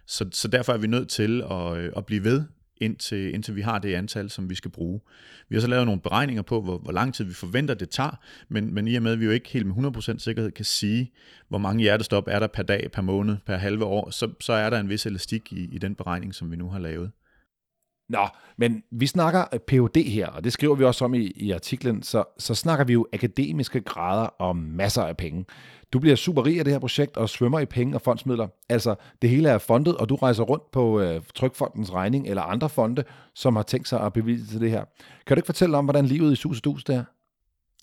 Så, 0.07 0.25
så 0.31 0.47
derfor 0.47 0.73
er 0.73 0.77
vi 0.77 0.87
nødt 0.87 1.09
til 1.09 1.43
at, 1.51 1.77
øh, 1.77 1.91
at 1.97 2.05
blive 2.05 2.23
ved, 2.23 2.43
indtil, 2.81 3.33
indtil 3.33 3.55
vi 3.55 3.61
har 3.61 3.79
det 3.79 3.93
antal, 3.93 4.29
som 4.29 4.49
vi 4.49 4.55
skal 4.55 4.71
bruge. 4.71 5.01
Vi 5.49 5.55
har 5.55 5.61
så 5.61 5.67
lavet 5.67 5.85
nogle 5.85 6.01
beregninger 6.01 6.41
på, 6.41 6.61
hvor, 6.61 6.77
hvor 6.77 6.91
lang 6.91 7.13
tid 7.13 7.25
vi 7.25 7.33
forventer, 7.33 7.73
det 7.73 7.89
tager, 7.89 8.19
men, 8.49 8.73
men 8.73 8.87
i 8.87 8.95
og 8.95 9.03
med, 9.03 9.11
at 9.11 9.19
vi 9.19 9.25
jo 9.25 9.31
ikke 9.31 9.49
helt 9.49 9.65
med 9.65 9.75
100% 9.75 10.19
sikkerhed 10.19 10.51
kan 10.51 10.65
sige, 10.65 11.11
hvor 11.49 11.57
mange 11.57 11.81
hjertestop 11.81 12.23
er 12.27 12.39
der 12.39 12.47
per 12.47 12.63
dag, 12.63 12.91
per 12.91 13.01
måned, 13.01 13.37
per 13.45 13.55
halve 13.55 13.85
år, 13.85 14.09
så, 14.09 14.29
så 14.41 14.53
er 14.53 14.69
der 14.69 14.79
en 14.79 14.89
vis 14.89 15.05
elastik 15.05 15.53
i, 15.53 15.75
i 15.75 15.77
den 15.77 15.95
beregning, 15.95 16.35
som 16.35 16.51
vi 16.51 16.55
nu 16.55 16.69
har 16.69 16.79
lavet. 16.79 17.11
Nå, 18.09 18.27
men 18.57 18.83
vi 18.91 19.07
snakker 19.07 19.43
øh, 19.53 19.59
PhD 19.59 20.09
her, 20.09 20.27
og 20.27 20.43
det 20.43 20.53
skriver 20.53 20.75
vi 20.75 20.83
også 20.83 21.05
om 21.05 21.13
i, 21.13 21.31
i 21.35 21.51
artiklen, 21.51 22.03
så, 22.03 22.23
så 22.37 22.55
snakker 22.55 22.85
vi 22.85 22.93
jo 22.93 23.07
akademiske 23.13 23.81
grader 23.81 24.25
og 24.25 24.55
masser 24.55 25.03
af 25.03 25.17
penge. 25.17 25.45
Du 25.93 25.99
bliver 25.99 26.15
super 26.15 26.45
rig 26.45 26.59
af 26.59 26.65
det 26.65 26.73
her 26.73 26.79
projekt 26.79 27.17
og 27.17 27.29
svømmer 27.29 27.59
i 27.59 27.65
penge 27.65 27.95
og 27.95 28.01
fondsmidler. 28.01 28.47
Altså, 28.69 28.95
det 29.21 29.29
hele 29.29 29.49
er 29.49 29.57
fondet, 29.57 29.97
og 29.97 30.09
du 30.09 30.15
rejser 30.15 30.43
rundt 30.43 30.71
på 30.71 30.99
øh, 30.99 31.21
Trykfondens 31.35 31.93
regning 31.93 32.27
eller 32.27 32.41
andre 32.41 32.69
fonde, 32.69 33.03
som 33.35 33.55
har 33.55 33.63
tænkt 33.63 33.87
sig 33.87 34.01
at 34.01 34.13
bevilge 34.13 34.45
til 34.45 34.61
det 34.61 34.69
her. 34.69 34.83
Kan 35.25 35.35
du 35.35 35.39
ikke 35.39 35.45
fortælle 35.45 35.77
om, 35.77 35.85
hvordan 35.85 36.05
livet 36.05 36.33
i 36.33 36.35
Sus 36.35 36.57
og 36.57 36.63
Dus 36.63 36.83
er? 36.89 37.03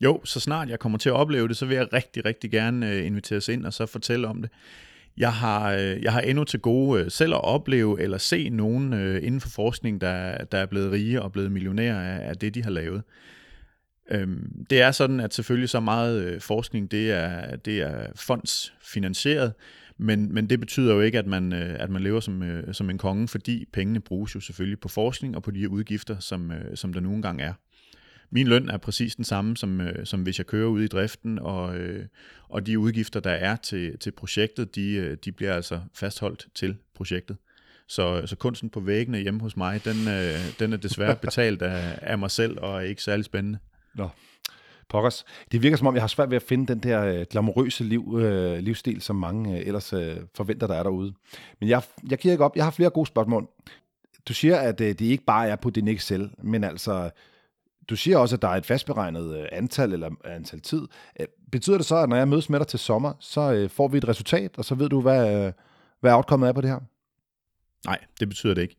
Jo, 0.00 0.21
så 0.25 0.40
snart 0.40 0.69
jeg 0.69 0.78
kommer 0.78 0.99
til 0.99 1.09
at 1.09 1.14
opleve 1.14 1.49
det, 1.49 1.57
så 1.57 1.66
vil 1.66 1.76
jeg 1.76 1.93
rigtig, 1.93 2.25
rigtig 2.25 2.50
gerne 2.50 2.90
øh, 2.90 3.07
inviteres 3.07 3.49
ind 3.49 3.66
og 3.66 3.73
så 3.73 3.87
fortælle 3.87 4.28
om 4.28 4.43
det. 4.43 4.50
Jeg 5.16 5.33
har, 5.33 5.73
øh, 5.73 6.02
jeg 6.02 6.12
har 6.12 6.21
endnu 6.21 6.44
til 6.44 6.61
gode 6.61 7.02
øh, 7.02 7.11
selv 7.11 7.35
at 7.35 7.44
opleve 7.44 8.02
eller 8.02 8.18
se 8.18 8.49
nogen 8.49 8.92
øh, 8.92 9.23
inden 9.23 9.40
for 9.40 9.49
forskning, 9.49 10.00
der, 10.00 10.44
der 10.44 10.59
er 10.59 10.66
blevet 10.66 10.92
rige 10.92 11.23
og 11.23 11.33
blevet 11.33 11.52
millionærer 11.52 12.00
af, 12.00 12.28
af 12.28 12.37
det, 12.37 12.54
de 12.54 12.62
har 12.62 12.71
lavet. 12.71 13.02
Øhm, 14.11 14.66
det 14.71 14.80
er 14.80 14.90
sådan, 14.90 15.21
at 15.21 15.35
selvfølgelig 15.35 15.68
så 15.68 15.80
meget 15.80 16.42
forskning, 16.42 16.90
det 16.90 17.12
er, 17.12 17.56
det 17.56 17.80
er 17.80 18.06
fondsfinansieret, 18.16 19.52
men, 19.99 20.35
men 20.35 20.50
det 20.50 20.61
betyder 20.61 20.94
jo 20.94 21.00
ikke, 21.00 21.18
at 21.18 21.26
man, 21.26 21.52
at 21.52 21.90
man 21.90 22.02
lever 22.02 22.21
som, 22.21 22.42
som 22.73 22.90
en 22.90 22.99
konge, 22.99 23.28
fordi 23.28 23.64
pengene 23.73 24.00
bruges 24.00 24.35
jo 24.35 24.40
selvfølgelig 24.40 24.80
på 24.80 24.88
forskning 24.88 25.37
og 25.37 25.42
på 25.42 25.50
de 25.50 25.68
udgifter, 25.68 26.18
som, 26.18 26.52
som 26.75 26.92
der 26.92 27.00
nogle 27.00 27.16
engang 27.16 27.42
er. 27.42 27.52
Min 28.35 28.47
løn 28.47 28.69
er 28.69 28.76
præcis 28.76 29.17
den 29.17 29.25
samme, 29.25 29.57
som, 29.57 29.81
øh, 29.81 30.07
som 30.07 30.23
hvis 30.23 30.38
jeg 30.38 30.47
kører 30.47 30.67
ud 30.67 30.83
i 30.83 30.87
driften, 30.87 31.38
og, 31.38 31.76
øh, 31.76 32.07
og 32.49 32.67
de 32.67 32.79
udgifter, 32.79 33.21
der 33.21 33.31
er 33.31 33.57
til, 33.57 33.99
til 33.99 34.11
projektet, 34.11 34.75
de, 34.75 34.91
øh, 34.91 35.17
de 35.25 35.33
bliver 35.33 35.55
altså 35.55 35.81
fastholdt 35.93 36.47
til 36.55 36.76
projektet. 36.95 37.37
Så, 37.88 38.26
så 38.26 38.37
kunsten 38.37 38.71
på 38.71 38.81
væggene 38.81 39.19
hjemme 39.19 39.41
hos 39.41 39.57
mig, 39.57 39.85
den, 39.85 40.09
øh, 40.09 40.59
den 40.59 40.73
er 40.73 40.76
desværre 40.76 41.17
betalt 41.26 41.62
af, 41.62 41.99
af 42.03 42.19
mig 42.19 42.31
selv, 42.31 42.59
og 42.61 42.76
er 42.76 42.81
ikke 42.81 43.03
særlig 43.03 43.25
spændende. 43.25 43.59
Nå, 43.95 44.09
pokkers. 44.88 45.25
Det 45.53 45.62
virker 45.62 45.76
som 45.76 45.87
om, 45.87 45.95
jeg 45.95 46.03
har 46.03 46.09
svært 46.09 46.31
ved 46.31 46.37
at 46.37 46.43
finde 46.43 46.67
den 46.67 46.79
der 46.79 47.05
øh, 47.05 47.26
glamourøse 47.31 47.85
liv, 47.85 48.19
øh, 48.21 48.59
livsstil, 48.59 49.00
som 49.00 49.17
mange 49.17 49.59
øh, 49.59 49.67
ellers 49.67 49.93
øh, 49.93 50.17
forventer, 50.35 50.67
der 50.67 50.75
er 50.75 50.83
derude. 50.83 51.14
Men 51.61 51.69
jeg, 51.69 51.83
jeg 52.11 52.19
giver 52.19 52.33
ikke 52.33 52.45
op. 52.45 52.57
Jeg 52.57 52.64
har 52.64 52.71
flere 52.71 52.91
gode 52.91 53.07
spørgsmål. 53.07 53.49
Du 54.29 54.35
siger, 54.35 54.57
at 54.57 54.81
øh, 54.81 54.88
det 54.88 55.00
ikke 55.00 55.25
bare 55.25 55.49
er 55.49 55.57
på 55.57 55.71
din 55.71 55.88
Excel, 55.88 56.31
men 56.43 56.64
altså 56.64 57.11
du 57.88 57.97
siger 57.97 58.19
også, 58.19 58.37
at 58.37 58.43
der 58.43 58.49
er 58.49 58.57
et 58.57 58.67
fastberegnet 58.67 59.38
øh, 59.38 59.47
antal 59.53 59.93
eller 59.93 60.11
øh, 60.25 60.35
antal 60.35 60.61
tid. 60.61 60.83
Øh, 61.21 61.26
betyder 61.53 61.76
det 61.76 61.87
så, 61.87 61.97
at 61.97 62.09
når 62.09 62.17
jeg 62.17 62.29
mødes 62.29 62.50
med 62.50 62.59
dig 62.59 62.67
til 62.67 62.79
sommer, 62.79 63.12
så 63.21 63.69
får 63.73 63.88
vi 63.88 63.99
et 63.99 64.09
resultat, 64.09 64.59
og 64.59 64.64
så 64.64 64.75
ved 64.75 64.88
du, 64.88 65.00
hvad, 65.00 65.53
hvad 66.00 66.12
outcomeet 66.12 66.49
er 66.49 66.53
på 66.53 66.61
det 66.61 66.71
her? 66.71 66.81
Nej, 67.87 67.99
det 68.21 68.29
betyder 68.29 68.55
det 68.55 68.62
ikke. 68.62 68.76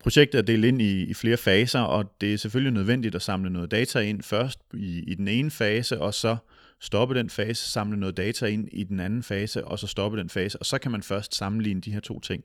Projektet 0.00 0.38
er 0.38 0.42
delt 0.42 0.64
ind 0.64 0.82
i, 0.82 1.02
i 1.02 1.14
flere 1.14 1.36
faser, 1.36 1.80
og 1.80 2.20
det 2.20 2.34
er 2.34 2.38
selvfølgelig 2.38 2.72
nødvendigt 2.72 3.14
at 3.14 3.22
samle 3.22 3.50
noget 3.50 3.70
data 3.70 3.98
ind 3.98 4.22
først 4.22 4.60
i, 4.74 5.04
i 5.06 5.14
den 5.14 5.28
ene 5.28 5.50
fase, 5.50 6.00
og 6.00 6.14
så 6.14 6.36
stoppe 6.80 7.14
den 7.14 7.30
fase, 7.30 7.70
samle 7.70 8.00
noget 8.00 8.16
data 8.16 8.46
ind 8.46 8.68
i 8.72 8.84
den 8.84 9.00
anden 9.00 9.22
fase, 9.22 9.64
og 9.64 9.78
så 9.78 9.86
stoppe 9.86 10.18
den 10.18 10.28
fase, 10.28 10.58
og 10.58 10.66
så 10.66 10.78
kan 10.78 10.90
man 10.90 11.02
først 11.02 11.34
sammenligne 11.34 11.80
de 11.80 11.92
her 11.92 12.00
to 12.00 12.20
ting. 12.20 12.44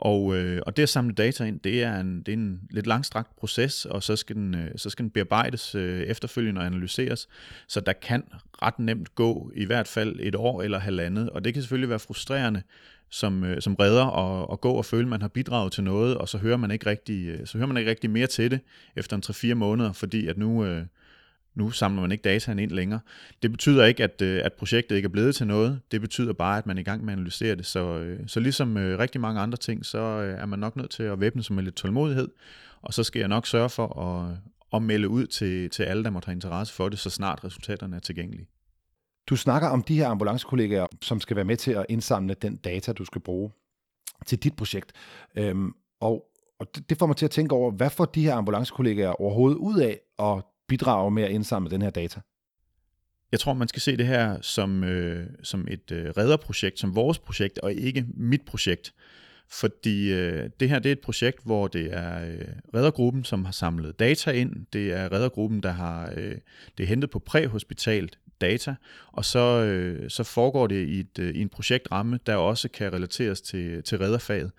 Og, 0.00 0.36
øh, 0.36 0.62
og 0.66 0.76
det 0.76 0.82
at 0.82 0.88
samle 0.88 1.14
data 1.14 1.44
ind, 1.44 1.60
det 1.60 1.82
er 1.82 2.00
en, 2.00 2.18
det 2.18 2.28
er 2.28 2.36
en 2.36 2.60
lidt 2.70 2.86
langstrakt 2.86 3.36
proces, 3.36 3.84
og 3.84 4.02
så 4.02 4.16
skal 4.16 4.36
den, 4.36 4.54
øh, 4.54 4.70
så 4.76 4.90
skal 4.90 5.02
den 5.02 5.10
bearbejdes 5.10 5.74
øh, 5.74 6.00
efterfølgende 6.02 6.60
og 6.60 6.66
analyseres. 6.66 7.28
Så 7.68 7.80
der 7.80 7.92
kan 7.92 8.24
ret 8.62 8.78
nemt 8.78 9.14
gå 9.14 9.52
i 9.54 9.64
hvert 9.64 9.88
fald 9.88 10.16
et 10.20 10.34
år 10.34 10.62
eller 10.62 10.78
halvandet, 10.78 11.30
og 11.30 11.44
det 11.44 11.54
kan 11.54 11.62
selvfølgelig 11.62 11.90
være 11.90 11.98
frustrerende, 11.98 12.62
som, 13.10 13.44
øh, 13.44 13.62
som 13.62 13.74
redder 13.74 14.04
og, 14.04 14.50
og 14.50 14.60
gå 14.60 14.72
og 14.72 14.84
føle, 14.84 15.02
at 15.02 15.08
man 15.08 15.20
har 15.20 15.28
bidraget 15.28 15.72
til 15.72 15.84
noget, 15.84 16.18
og 16.18 16.28
så 16.28 16.38
hører 16.38 16.56
man 16.56 16.70
ikke 16.70 16.86
rigtig, 16.86 17.26
øh, 17.26 17.46
så 17.46 17.58
hører 17.58 17.68
man 17.68 17.76
ikke 17.76 17.90
rigtig 17.90 18.10
mere 18.10 18.26
til 18.26 18.50
det 18.50 18.60
efter 18.96 19.16
en 19.16 19.22
3-4 19.52 19.54
måneder, 19.54 19.92
fordi 19.92 20.26
at 20.26 20.38
nu, 20.38 20.64
øh, 20.64 20.84
nu 21.54 21.70
samler 21.70 22.00
man 22.00 22.12
ikke 22.12 22.22
dataen 22.22 22.58
ind 22.58 22.70
længere. 22.70 23.00
Det 23.42 23.50
betyder 23.50 23.84
ikke, 23.84 24.04
at, 24.04 24.22
øh, 24.22 24.44
at 24.44 24.52
projektet 24.52 24.96
ikke 24.96 25.06
er 25.06 25.10
blevet 25.10 25.34
til 25.34 25.46
noget. 25.46 25.80
Det 25.90 26.00
betyder 26.00 26.32
bare, 26.32 26.58
at 26.58 26.66
man 26.66 26.76
er 26.76 26.80
i 26.80 26.84
gang 26.84 27.04
med 27.04 27.12
at 27.12 27.18
analysere 27.18 27.54
det. 27.54 27.66
Så, 27.66 27.98
øh, 27.98 28.20
så 28.26 28.40
ligesom 28.40 28.76
øh, 28.76 28.98
rigtig 28.98 29.20
mange 29.20 29.40
andre 29.40 29.58
ting, 29.58 29.86
så 29.86 29.98
er 30.38 30.46
man 30.46 30.58
nok 30.58 30.76
nødt 30.76 30.90
til 30.90 31.02
at 31.02 31.20
væbne 31.20 31.42
sig 31.42 31.54
med 31.54 31.62
lidt 31.62 31.74
tålmodighed. 31.74 32.28
Og 32.82 32.94
så 32.94 33.02
skal 33.02 33.20
jeg 33.20 33.28
nok 33.28 33.46
sørge 33.46 33.68
for 33.68 34.00
at, 34.00 34.36
at 34.72 34.82
melde 34.82 35.08
ud 35.08 35.26
til, 35.26 35.70
til 35.70 35.82
alle, 35.82 36.04
der 36.04 36.10
måtte 36.10 36.26
have 36.26 36.34
interesse 36.34 36.74
for 36.74 36.88
det, 36.88 36.98
så 36.98 37.10
snart 37.10 37.44
resultaterne 37.44 37.96
er 37.96 38.00
tilgængelige. 38.00 38.48
Du 39.30 39.36
snakker 39.36 39.68
om 39.68 39.82
de 39.82 39.96
her 39.96 40.08
ambulancekollegaer, 40.08 40.86
som 41.02 41.20
skal 41.20 41.36
være 41.36 41.44
med 41.44 41.56
til 41.56 41.72
at 41.72 41.86
indsamle 41.88 42.34
den 42.34 42.56
data, 42.56 42.92
du 42.92 43.04
skal 43.04 43.20
bruge 43.20 43.50
til 44.26 44.38
dit 44.38 44.56
projekt. 44.56 44.92
Øhm, 45.36 45.72
og, 46.00 46.24
og 46.58 46.66
det 46.88 46.98
får 46.98 47.06
mig 47.06 47.16
til 47.16 47.24
at 47.24 47.30
tænke 47.30 47.54
over, 47.54 47.70
hvad 47.70 47.90
får 47.90 48.04
de 48.04 48.22
her 48.22 48.34
ambulancekollegaer 48.34 49.20
overhovedet 49.20 49.58
ud 49.58 49.80
af 49.80 50.00
at 50.18 50.44
bidrage 50.70 51.10
med 51.10 51.22
at 51.22 51.30
indsamle 51.30 51.70
den 51.70 51.82
her 51.82 51.90
data? 51.90 52.20
Jeg 53.32 53.40
tror, 53.40 53.54
man 53.54 53.68
skal 53.68 53.82
se 53.82 53.96
det 53.96 54.06
her 54.06 54.40
som, 54.40 54.84
øh, 54.84 55.26
som 55.42 55.66
et 55.70 55.92
øh, 55.92 56.12
redderprojekt, 56.16 56.78
som 56.78 56.94
vores 56.94 57.18
projekt, 57.18 57.58
og 57.58 57.72
ikke 57.72 58.06
mit 58.14 58.42
projekt. 58.42 58.94
Fordi 59.48 60.12
øh, 60.12 60.50
det 60.60 60.68
her 60.68 60.78
det 60.78 60.88
er 60.88 60.92
et 60.92 61.00
projekt, 61.00 61.44
hvor 61.44 61.68
det 61.68 61.94
er 61.94 62.26
øh, 62.26 62.46
reddergruppen, 62.74 63.24
som 63.24 63.44
har 63.44 63.52
samlet 63.52 63.98
data 63.98 64.30
ind. 64.30 64.66
Det 64.72 64.92
er 64.92 65.12
reddergruppen, 65.12 65.62
der 65.62 65.70
har 65.70 66.12
øh, 66.16 66.36
det 66.78 66.84
er 66.84 66.88
hentet 66.88 67.10
på 67.10 67.18
præhospitalt 67.18 68.18
data, 68.40 68.74
og 69.12 69.24
så, 69.24 69.64
øh, 69.64 70.10
så 70.10 70.24
foregår 70.24 70.66
det 70.66 70.88
i, 70.88 71.00
et, 71.00 71.18
øh, 71.18 71.34
i 71.34 71.40
en 71.40 71.48
projektramme, 71.48 72.18
der 72.26 72.34
også 72.34 72.68
kan 72.68 72.92
relateres 72.92 73.40
til, 73.40 73.82
til 73.82 73.98
redderfaget. 73.98 74.50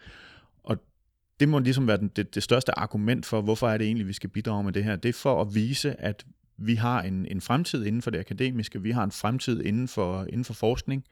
Og 1.41 1.43
det 1.43 1.49
må 1.49 1.59
ligesom 1.59 1.87
være 1.87 1.97
den, 1.97 2.07
det, 2.07 2.35
det 2.35 2.43
største 2.43 2.79
argument 2.79 3.25
for, 3.25 3.41
hvorfor 3.41 3.69
er 3.69 3.77
det 3.77 3.85
egentlig, 3.85 4.07
vi 4.07 4.13
skal 4.13 4.29
bidrage 4.29 4.63
med 4.63 4.73
det 4.73 4.83
her. 4.83 4.95
Det 4.95 5.09
er 5.09 5.13
for 5.13 5.41
at 5.41 5.55
vise, 5.55 6.01
at 6.01 6.25
vi 6.57 6.75
har 6.75 7.01
en, 7.01 7.25
en 7.25 7.41
fremtid 7.41 7.85
inden 7.85 8.01
for 8.01 8.11
det 8.11 8.19
akademiske, 8.19 8.81
vi 8.81 8.91
har 8.91 9.03
en 9.03 9.11
fremtid 9.11 9.63
inden 9.63 9.87
for, 9.87 10.23
inden 10.23 10.45
for 10.45 10.53
forskning, 10.53 11.03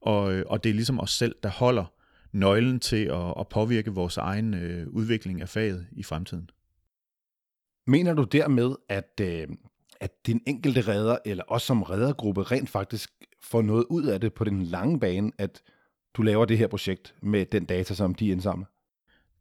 og, 0.00 0.22
og 0.46 0.64
det 0.64 0.70
er 0.70 0.74
ligesom 0.74 1.00
os 1.00 1.10
selv, 1.10 1.34
der 1.42 1.48
holder 1.48 1.92
nøglen 2.32 2.80
til 2.80 3.04
at, 3.04 3.34
at 3.40 3.48
påvirke 3.48 3.90
vores 3.90 4.16
egen 4.16 4.54
øh, 4.54 4.88
udvikling 4.88 5.40
af 5.40 5.48
faget 5.48 5.86
i 5.92 6.02
fremtiden. 6.02 6.50
Mener 7.86 8.14
du 8.14 8.22
dermed, 8.22 8.74
at, 8.88 9.20
øh, 9.20 9.48
at 10.00 10.26
din 10.26 10.40
enkelte 10.46 10.80
redder, 10.80 11.18
eller 11.24 11.44
os 11.48 11.62
som 11.62 11.82
reddergruppe, 11.82 12.42
rent 12.42 12.70
faktisk 12.70 13.10
får 13.42 13.62
noget 13.62 13.84
ud 13.90 14.06
af 14.06 14.20
det 14.20 14.34
på 14.34 14.44
den 14.44 14.62
lange 14.62 15.00
bane, 15.00 15.32
at 15.38 15.62
du 16.14 16.22
laver 16.22 16.44
det 16.44 16.58
her 16.58 16.66
projekt 16.66 17.14
med 17.22 17.46
den 17.46 17.64
data, 17.64 17.94
som 17.94 18.14
de 18.14 18.28
indsamler? 18.28 18.66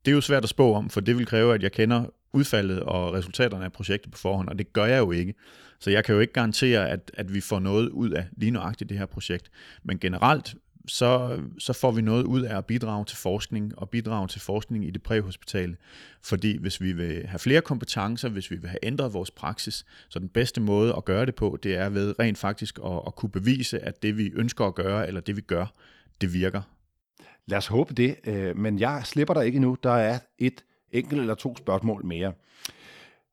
Det 0.08 0.12
er 0.12 0.16
jo 0.16 0.22
svært 0.22 0.44
at 0.44 0.50
spå 0.50 0.74
om, 0.74 0.90
for 0.90 1.02
det 1.02 1.18
vil 1.18 1.26
kræve, 1.26 1.54
at 1.54 1.64
jeg 1.64 1.72
kender 1.72 2.06
udfaldet 2.34 2.80
og 2.80 3.14
resultaterne 3.14 3.66
af 3.66 3.72
projektet 3.72 4.12
på 4.12 4.18
forhånd, 4.18 4.50
og 4.50 4.60
det 4.60 4.74
gør 4.74 4.86
jeg 4.86 5.00
jo 5.00 5.12
ikke. 5.12 5.34
Så 5.80 5.90
jeg 5.92 6.04
kan 6.04 6.16
jo 6.16 6.22
ikke 6.22 6.34
garantere, 6.34 6.90
at, 6.90 7.12
at 7.14 7.34
vi 7.34 7.42
får 7.42 7.60
noget 7.60 7.90
ud 7.90 8.10
af 8.10 8.26
lige 8.38 8.52
nøjagtigt 8.52 8.90
det 8.90 8.98
her 8.98 9.06
projekt. 9.06 9.50
Men 9.84 10.00
generelt 10.00 10.56
så, 10.88 11.42
så 11.60 11.74
får 11.74 11.92
vi 11.92 12.02
noget 12.02 12.24
ud 12.24 12.42
af 12.42 12.58
at 12.58 12.66
bidrage 12.66 13.06
til 13.06 13.18
forskning 13.18 13.80
og 13.80 13.90
bidrage 13.90 14.28
til 14.28 14.42
forskning 14.42 14.88
i 14.88 14.90
det 14.90 15.04
præhospitale. 15.04 15.78
Fordi 16.24 16.58
hvis 16.58 16.82
vi 16.82 16.92
vil 16.92 17.28
have 17.28 17.40
flere 17.40 17.62
kompetencer, 17.62 18.30
hvis 18.30 18.52
vi 18.52 18.56
vil 18.56 18.70
have 18.70 18.80
ændret 18.86 19.14
vores 19.14 19.32
praksis, 19.32 19.86
så 20.10 20.20
den 20.20 20.30
bedste 20.30 20.62
måde 20.62 20.94
at 20.98 21.06
gøre 21.06 21.26
det 21.26 21.36
på, 21.36 21.58
det 21.64 21.76
er 21.76 21.90
ved 21.90 22.20
rent 22.20 22.38
faktisk 22.38 22.80
at, 22.86 23.02
at 23.08 23.16
kunne 23.16 23.32
bevise, 23.32 23.80
at 23.80 24.04
det 24.04 24.18
vi 24.18 24.32
ønsker 24.36 24.66
at 24.66 24.76
gøre, 24.76 25.08
eller 25.08 25.22
det 25.22 25.36
vi 25.36 25.42
gør, 25.42 25.66
det 26.22 26.34
virker. 26.34 26.62
Lad 27.48 27.58
os 27.58 27.68
håbe 27.68 27.94
det, 27.94 28.16
øh, 28.24 28.58
men 28.58 28.80
jeg 28.80 29.02
slipper 29.06 29.34
dig 29.34 29.46
ikke 29.46 29.60
nu. 29.60 29.78
Der 29.84 29.92
er 29.92 30.20
et 30.38 30.64
enkelt 30.92 31.22
eller 31.22 31.36
to 31.36 31.56
spørgsmål 31.56 32.06
mere. 32.06 32.34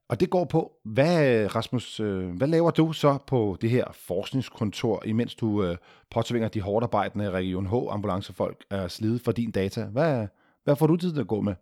Og 0.08 0.20
det 0.20 0.30
går 0.30 0.44
på, 0.44 0.72
hvad, 0.84 1.46
Rasmus, 1.54 2.00
øh, 2.00 2.28
hvad 2.28 2.48
laver 2.48 2.70
du 2.70 2.92
så 2.92 3.18
på 3.26 3.56
det 3.60 3.70
her 3.70 3.84
forskningskontor, 3.92 5.02
imens 5.06 5.34
du 5.34 5.64
øh, 5.64 5.76
påtvinger 6.10 6.48
de 6.48 6.60
hårdt 6.60 6.82
arbejdende 6.82 7.30
Region 7.30 7.66
H 7.66 7.74
ambulancefolk 7.90 8.64
er 8.70 8.88
slide 8.88 9.18
for 9.18 9.32
din 9.32 9.50
data? 9.50 9.84
Hvad, 9.84 10.26
hvad 10.64 10.76
får 10.76 10.86
du 10.86 10.96
tid 10.96 11.12
til 11.12 11.20
at 11.20 11.26
gå 11.26 11.40
med? 11.40 11.54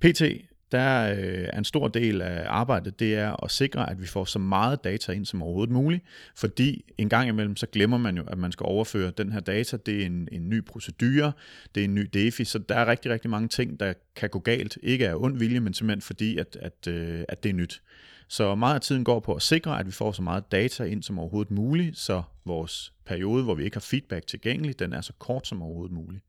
PT, 0.00 0.22
der 0.72 1.12
øh, 1.12 1.48
er 1.52 1.58
en 1.58 1.64
stor 1.64 1.88
del 1.88 2.22
af 2.22 2.44
arbejdet, 2.48 3.00
det 3.00 3.14
er 3.14 3.44
at 3.44 3.50
sikre, 3.50 3.90
at 3.90 4.00
vi 4.00 4.06
får 4.06 4.24
så 4.24 4.38
meget 4.38 4.84
data 4.84 5.12
ind 5.12 5.26
som 5.26 5.42
overhovedet 5.42 5.72
muligt, 5.72 6.04
fordi 6.36 6.84
en 6.98 7.08
gang 7.08 7.28
imellem, 7.28 7.56
så 7.56 7.66
glemmer 7.66 7.98
man 7.98 8.16
jo, 8.16 8.24
at 8.26 8.38
man 8.38 8.52
skal 8.52 8.64
overføre 8.64 9.10
den 9.10 9.32
her 9.32 9.40
data, 9.40 9.76
det 9.76 10.02
er 10.02 10.06
en, 10.06 10.28
en 10.32 10.48
ny 10.48 10.64
procedure, 10.64 11.32
det 11.74 11.80
er 11.80 11.84
en 11.84 11.94
ny 11.94 12.08
DEFI, 12.14 12.44
så 12.44 12.58
der 12.58 12.74
er 12.74 12.86
rigtig, 12.86 13.12
rigtig 13.12 13.30
mange 13.30 13.48
ting, 13.48 13.80
der 13.80 13.92
kan 14.16 14.30
gå 14.30 14.38
galt, 14.38 14.78
ikke 14.82 15.08
af 15.08 15.14
ond 15.14 15.38
vilje, 15.38 15.60
men 15.60 15.74
simpelthen 15.74 16.02
fordi, 16.02 16.38
at, 16.38 16.56
at, 16.60 16.86
øh, 16.88 17.24
at 17.28 17.42
det 17.42 17.48
er 17.48 17.54
nyt. 17.54 17.82
Så 18.28 18.54
meget 18.54 18.74
af 18.74 18.80
tiden 18.80 19.04
går 19.04 19.20
på 19.20 19.34
at 19.34 19.42
sikre, 19.42 19.80
at 19.80 19.86
vi 19.86 19.92
får 19.92 20.12
så 20.12 20.22
meget 20.22 20.52
data 20.52 20.84
ind 20.84 21.02
som 21.02 21.18
overhovedet 21.18 21.50
muligt, 21.50 21.98
så 21.98 22.22
vores 22.44 22.92
periode, 23.06 23.44
hvor 23.44 23.54
vi 23.54 23.64
ikke 23.64 23.76
har 23.76 23.80
feedback 23.80 24.26
tilgængelig, 24.26 24.78
den 24.78 24.92
er 24.92 25.00
så 25.00 25.12
kort 25.18 25.46
som 25.46 25.62
overhovedet 25.62 25.94
muligt. 25.94 26.24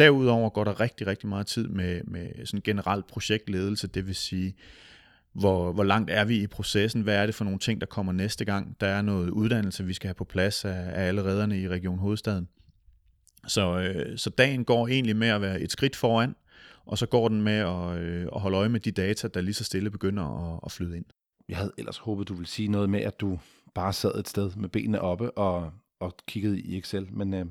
Derudover 0.00 0.50
går 0.50 0.64
der 0.64 0.80
rigtig, 0.80 1.06
rigtig 1.06 1.28
meget 1.28 1.46
tid 1.46 1.68
med, 1.68 2.00
med 2.04 2.46
sådan 2.46 2.60
generelt 2.64 3.06
projektledelse, 3.06 3.86
det 3.86 4.06
vil 4.06 4.14
sige, 4.14 4.54
hvor, 5.32 5.72
hvor 5.72 5.84
langt 5.84 6.10
er 6.10 6.24
vi 6.24 6.42
i 6.42 6.46
processen, 6.46 7.02
hvad 7.02 7.16
er 7.16 7.26
det 7.26 7.34
for 7.34 7.44
nogle 7.44 7.58
ting, 7.58 7.80
der 7.80 7.86
kommer 7.86 8.12
næste 8.12 8.44
gang, 8.44 8.76
der 8.80 8.86
er 8.86 9.02
noget 9.02 9.30
uddannelse, 9.30 9.84
vi 9.84 9.92
skal 9.92 10.08
have 10.08 10.14
på 10.14 10.24
plads 10.24 10.64
af, 10.64 10.90
af 10.92 11.08
alle 11.08 11.24
redderne 11.24 11.60
i 11.60 11.68
Region 11.68 11.98
Hovedstaden. 11.98 12.48
Så, 13.46 13.78
øh, 13.78 14.18
så 14.18 14.30
dagen 14.30 14.64
går 14.64 14.88
egentlig 14.88 15.16
med 15.16 15.28
at 15.28 15.40
være 15.40 15.60
et 15.60 15.72
skridt 15.72 15.96
foran, 15.96 16.34
og 16.86 16.98
så 16.98 17.06
går 17.06 17.28
den 17.28 17.42
med 17.42 17.58
at, 17.58 17.98
øh, 17.98 18.26
at 18.34 18.40
holde 18.40 18.56
øje 18.56 18.68
med 18.68 18.80
de 18.80 18.90
data, 18.90 19.28
der 19.28 19.40
lige 19.40 19.54
så 19.54 19.64
stille 19.64 19.90
begynder 19.90 20.54
at, 20.54 20.60
at 20.66 20.72
flyde 20.72 20.96
ind. 20.96 21.04
Jeg 21.48 21.56
havde 21.56 21.72
ellers 21.78 21.98
håbet, 21.98 22.28
du 22.28 22.34
ville 22.34 22.48
sige 22.48 22.68
noget 22.68 22.90
med, 22.90 23.00
at 23.00 23.20
du 23.20 23.38
bare 23.74 23.92
sad 23.92 24.18
et 24.18 24.28
sted 24.28 24.50
med 24.56 24.68
benene 24.68 25.00
oppe 25.00 25.30
og, 25.30 25.72
og 26.00 26.14
kiggede 26.26 26.60
i 26.60 26.78
Excel, 26.78 27.08
men 27.12 27.34
øh, 27.34 27.46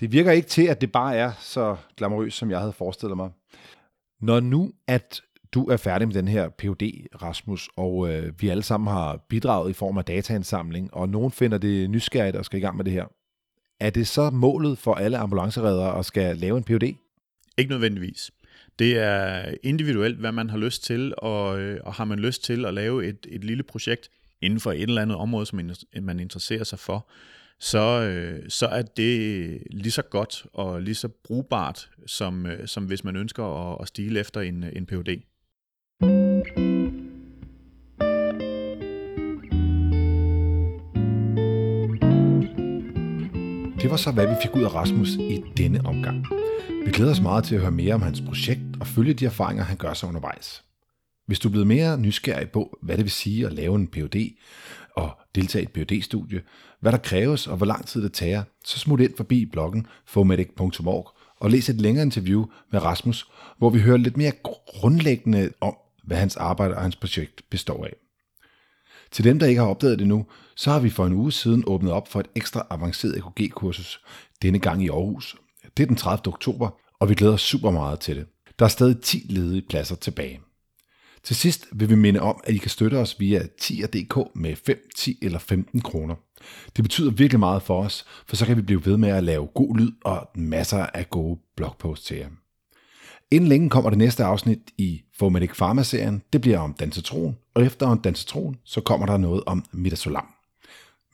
det 0.00 0.12
virker 0.12 0.32
ikke 0.32 0.48
til, 0.48 0.62
at 0.62 0.80
det 0.80 0.92
bare 0.92 1.16
er 1.16 1.32
så 1.40 1.76
glamourøst, 1.96 2.36
som 2.36 2.50
jeg 2.50 2.58
havde 2.58 2.72
forestillet 2.72 3.16
mig. 3.16 3.30
Når 4.20 4.40
nu, 4.40 4.72
at 4.86 5.22
du 5.52 5.66
er 5.66 5.76
færdig 5.76 6.08
med 6.08 6.14
den 6.14 6.28
her 6.28 6.48
PhD, 6.48 7.06
Rasmus, 7.22 7.68
og 7.76 8.12
øh, 8.12 8.32
vi 8.40 8.48
alle 8.48 8.62
sammen 8.62 8.92
har 8.92 9.16
bidraget 9.28 9.70
i 9.70 9.72
form 9.72 9.98
af 9.98 10.04
dataindsamling, 10.04 10.94
og 10.94 11.08
nogen 11.08 11.30
finder 11.30 11.58
det 11.58 11.90
nysgerrigt 11.90 12.36
og 12.36 12.44
skal 12.44 12.58
i 12.58 12.62
gang 12.62 12.76
med 12.76 12.84
det 12.84 12.92
her, 12.92 13.04
er 13.80 13.90
det 13.90 14.06
så 14.06 14.30
målet 14.30 14.78
for 14.78 14.94
alle 14.94 15.18
ambulanceredere 15.18 15.98
at 15.98 16.04
skal 16.06 16.36
lave 16.36 16.56
en 16.56 16.64
PhD? 16.64 16.94
Ikke 17.58 17.70
nødvendigvis. 17.70 18.30
Det 18.78 18.98
er 18.98 19.54
individuelt, 19.62 20.18
hvad 20.18 20.32
man 20.32 20.50
har 20.50 20.58
lyst 20.58 20.84
til, 20.84 21.14
og, 21.18 21.60
øh, 21.60 21.80
og 21.84 21.94
har 21.94 22.04
man 22.04 22.18
lyst 22.18 22.44
til 22.44 22.64
at 22.64 22.74
lave 22.74 23.06
et, 23.06 23.26
et 23.28 23.44
lille 23.44 23.62
projekt 23.62 24.10
inden 24.40 24.60
for 24.60 24.72
et 24.72 24.82
eller 24.82 25.02
andet 25.02 25.16
område, 25.16 25.46
som 25.46 25.60
man 26.00 26.20
interesserer 26.20 26.64
sig 26.64 26.78
for, 26.78 27.10
så, 27.60 28.02
øh, 28.02 28.42
så 28.48 28.66
er 28.66 28.82
det 28.82 29.62
lige 29.70 29.92
så 29.92 30.02
godt 30.02 30.46
og 30.52 30.82
lige 30.82 30.94
så 30.94 31.08
brugbart, 31.08 31.90
som, 32.06 32.46
øh, 32.46 32.68
som 32.68 32.84
hvis 32.84 33.04
man 33.04 33.16
ønsker 33.16 33.44
at, 33.44 33.78
at 33.80 33.88
stile 33.88 34.20
efter 34.20 34.40
en, 34.40 34.64
en 34.72 34.86
PhD. 34.86 35.22
Det 43.82 43.90
var 43.90 43.96
så, 43.96 44.12
hvad 44.12 44.26
vi 44.26 44.34
fik 44.42 44.56
ud 44.56 44.62
af 44.62 44.74
Rasmus 44.74 45.08
i 45.08 45.42
denne 45.56 45.80
omgang. 45.86 46.26
Vi 46.84 46.90
glæder 46.90 47.10
os 47.10 47.20
meget 47.20 47.44
til 47.44 47.54
at 47.54 47.60
høre 47.60 47.70
mere 47.70 47.94
om 47.94 48.02
hans 48.02 48.20
projekt 48.20 48.60
og 48.80 48.86
følge 48.86 49.14
de 49.14 49.26
erfaringer, 49.26 49.64
han 49.64 49.76
gør 49.76 49.94
sig 49.94 50.08
undervejs. 50.08 50.64
Hvis 51.26 51.38
du 51.38 51.48
er 51.48 51.50
blevet 51.50 51.66
mere 51.66 52.00
nysgerrig 52.00 52.50
på, 52.50 52.78
hvad 52.82 52.96
det 52.96 53.04
vil 53.04 53.12
sige 53.12 53.46
at 53.46 53.52
lave 53.52 53.74
en 53.76 53.88
PhD 53.88 54.16
og 54.96 55.18
deltage 55.40 55.62
i 55.62 55.66
et 55.66 55.72
phd 55.72 56.02
studie 56.02 56.40
hvad 56.80 56.92
der 56.92 56.98
kræves 56.98 57.46
og 57.46 57.56
hvor 57.56 57.66
lang 57.66 57.86
tid 57.86 58.02
det 58.02 58.12
tager, 58.12 58.42
så 58.64 58.78
smut 58.78 59.00
ind 59.00 59.16
forbi 59.16 59.46
bloggen 59.46 59.86
fomedic.org 60.06 61.10
og 61.40 61.50
læs 61.50 61.68
et 61.68 61.80
længere 61.80 62.04
interview 62.04 62.46
med 62.72 62.82
Rasmus, 62.82 63.30
hvor 63.58 63.70
vi 63.70 63.80
hører 63.80 63.96
lidt 63.96 64.16
mere 64.16 64.32
grundlæggende 64.66 65.50
om, 65.60 65.76
hvad 66.04 66.16
hans 66.16 66.36
arbejde 66.36 66.74
og 66.74 66.82
hans 66.82 66.96
projekt 66.96 67.42
består 67.50 67.84
af. 67.84 67.92
Til 69.10 69.24
dem, 69.24 69.38
der 69.38 69.46
ikke 69.46 69.60
har 69.60 69.68
opdaget 69.68 69.98
det 69.98 70.06
nu, 70.06 70.26
så 70.56 70.70
har 70.70 70.80
vi 70.80 70.90
for 70.90 71.06
en 71.06 71.12
uge 71.12 71.32
siden 71.32 71.64
åbnet 71.66 71.92
op 71.92 72.08
for 72.08 72.20
et 72.20 72.26
ekstra 72.34 72.66
avanceret 72.70 73.16
EKG-kursus, 73.16 74.00
denne 74.42 74.58
gang 74.58 74.84
i 74.84 74.88
Aarhus. 74.88 75.36
Det 75.76 75.82
er 75.82 75.86
den 75.86 75.96
30. 75.96 76.34
oktober, 76.34 76.70
og 77.00 77.08
vi 77.08 77.14
glæder 77.14 77.32
os 77.32 77.42
super 77.42 77.70
meget 77.70 78.00
til 78.00 78.16
det. 78.16 78.26
Der 78.58 78.64
er 78.64 78.68
stadig 78.68 79.00
10 79.00 79.26
ledige 79.28 79.62
pladser 79.68 79.96
tilbage. 79.96 80.40
Til 81.24 81.36
sidst 81.36 81.66
vil 81.72 81.88
vi 81.88 81.94
minde 81.94 82.20
om, 82.20 82.40
at 82.44 82.54
I 82.54 82.58
kan 82.58 82.70
støtte 82.70 82.94
os 82.94 83.20
via 83.20 83.46
tier.dk 83.60 84.34
med 84.34 84.56
5, 84.56 84.88
10 84.96 85.18
eller 85.22 85.38
15 85.38 85.80
kroner. 85.80 86.14
Det 86.76 86.84
betyder 86.84 87.10
virkelig 87.10 87.40
meget 87.40 87.62
for 87.62 87.82
os, 87.82 88.04
for 88.26 88.36
så 88.36 88.46
kan 88.46 88.56
vi 88.56 88.62
blive 88.62 88.86
ved 88.86 88.96
med 88.96 89.08
at 89.08 89.24
lave 89.24 89.46
god 89.46 89.76
lyd 89.76 89.92
og 90.04 90.30
masser 90.34 90.86
af 90.86 91.10
gode 91.10 91.40
blogposts 91.56 92.06
til 92.06 92.16
jer. 92.16 92.28
Inden 93.30 93.48
længe 93.48 93.70
kommer 93.70 93.90
det 93.90 93.98
næste 93.98 94.24
afsnit 94.24 94.58
i 94.78 95.02
Formatic 95.18 95.50
Pharma-serien. 95.50 96.22
Det 96.32 96.40
bliver 96.40 96.58
om 96.58 96.72
dansetron, 96.72 97.36
og 97.54 97.64
efter 97.64 97.86
om 97.86 98.00
dansetron, 98.00 98.56
så 98.64 98.80
kommer 98.80 99.06
der 99.06 99.16
noget 99.16 99.42
om 99.46 99.64
Midazolam. 99.72 100.26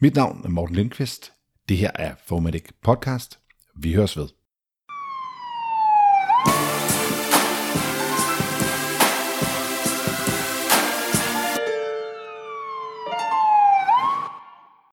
Mit 0.00 0.14
navn 0.14 0.40
er 0.44 0.48
Morten 0.48 0.76
Lindqvist. 0.76 1.32
Det 1.68 1.76
her 1.76 1.90
er 1.94 2.14
Formatic 2.26 2.64
Podcast. 2.82 3.38
Vi 3.76 3.92
høres 3.92 4.16
ved. 4.16 4.43